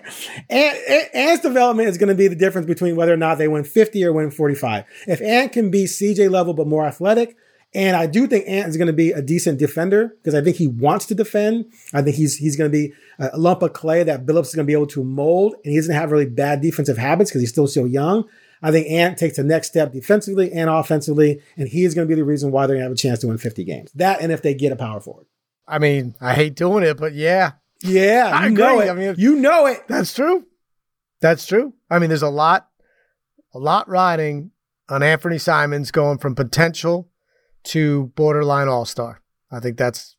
[0.50, 3.62] Ant, Ant's development is going to be the difference between whether or not they win
[3.62, 4.84] 50 or win 45.
[5.06, 7.36] If Ant can be CJ level but more athletic,
[7.72, 10.56] and I do think Ant is going to be a decent defender because I think
[10.56, 11.72] he wants to defend.
[11.92, 14.66] I think he's he's going to be a lump of clay that Billups is going
[14.66, 17.50] to be able to mold, and he doesn't have really bad defensive habits because he's
[17.50, 18.24] still so young.
[18.62, 22.14] I think Ant takes the next step defensively and offensively, and he is going to
[22.14, 23.90] be the reason why they're going to have a chance to win 50 games.
[23.94, 25.26] That and if they get a power forward.
[25.66, 27.52] I mean, I hate doing it, but yeah.
[27.82, 28.90] Yeah, I know it.
[28.90, 29.86] I mean, you know it.
[29.88, 30.44] That's true.
[31.20, 31.72] That's true.
[31.88, 32.68] I mean, there's a lot,
[33.54, 34.50] a lot riding
[34.88, 37.09] on Anthony Simons going from potential
[37.64, 39.20] to borderline all star.
[39.50, 40.16] I think that's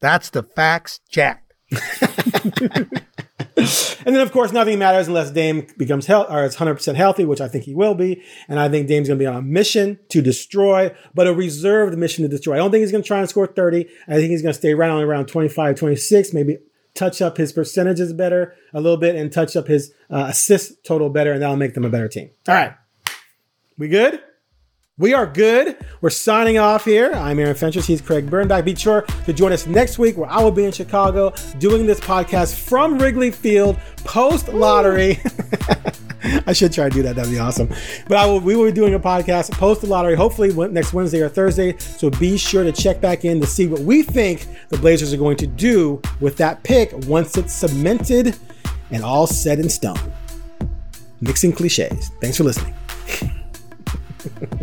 [0.00, 1.44] that's the facts, Jack.
[3.56, 7.40] and then, of course, nothing matters unless Dame becomes health or is 100% healthy, which
[7.40, 8.22] I think he will be.
[8.48, 11.96] And I think Dame's going to be on a mission to destroy, but a reserved
[11.98, 12.54] mission to destroy.
[12.54, 13.86] I don't think he's going to try and score 30.
[14.08, 16.58] I think he's going to stay right on around 25, 26, maybe
[16.94, 21.10] touch up his percentages better a little bit and touch up his uh, assist total
[21.10, 22.30] better, and that'll make them a better team.
[22.48, 22.74] All right.
[23.78, 24.22] We good?
[25.02, 25.84] We are good.
[26.00, 27.10] We're signing off here.
[27.12, 27.88] I'm Aaron Fentress.
[27.88, 28.64] He's Craig Birnbach.
[28.64, 31.98] Be sure to join us next week where I will be in Chicago doing this
[31.98, 35.18] podcast from Wrigley Field post lottery.
[36.46, 37.16] I should try to do that.
[37.16, 37.68] That'd be awesome.
[38.06, 41.20] But I will, we will be doing a podcast post the lottery, hopefully next Wednesday
[41.20, 41.76] or Thursday.
[41.78, 45.16] So be sure to check back in to see what we think the Blazers are
[45.16, 48.36] going to do with that pick once it's cemented
[48.92, 49.98] and all set in stone.
[51.20, 52.12] Mixing cliches.
[52.20, 52.72] Thanks for listening.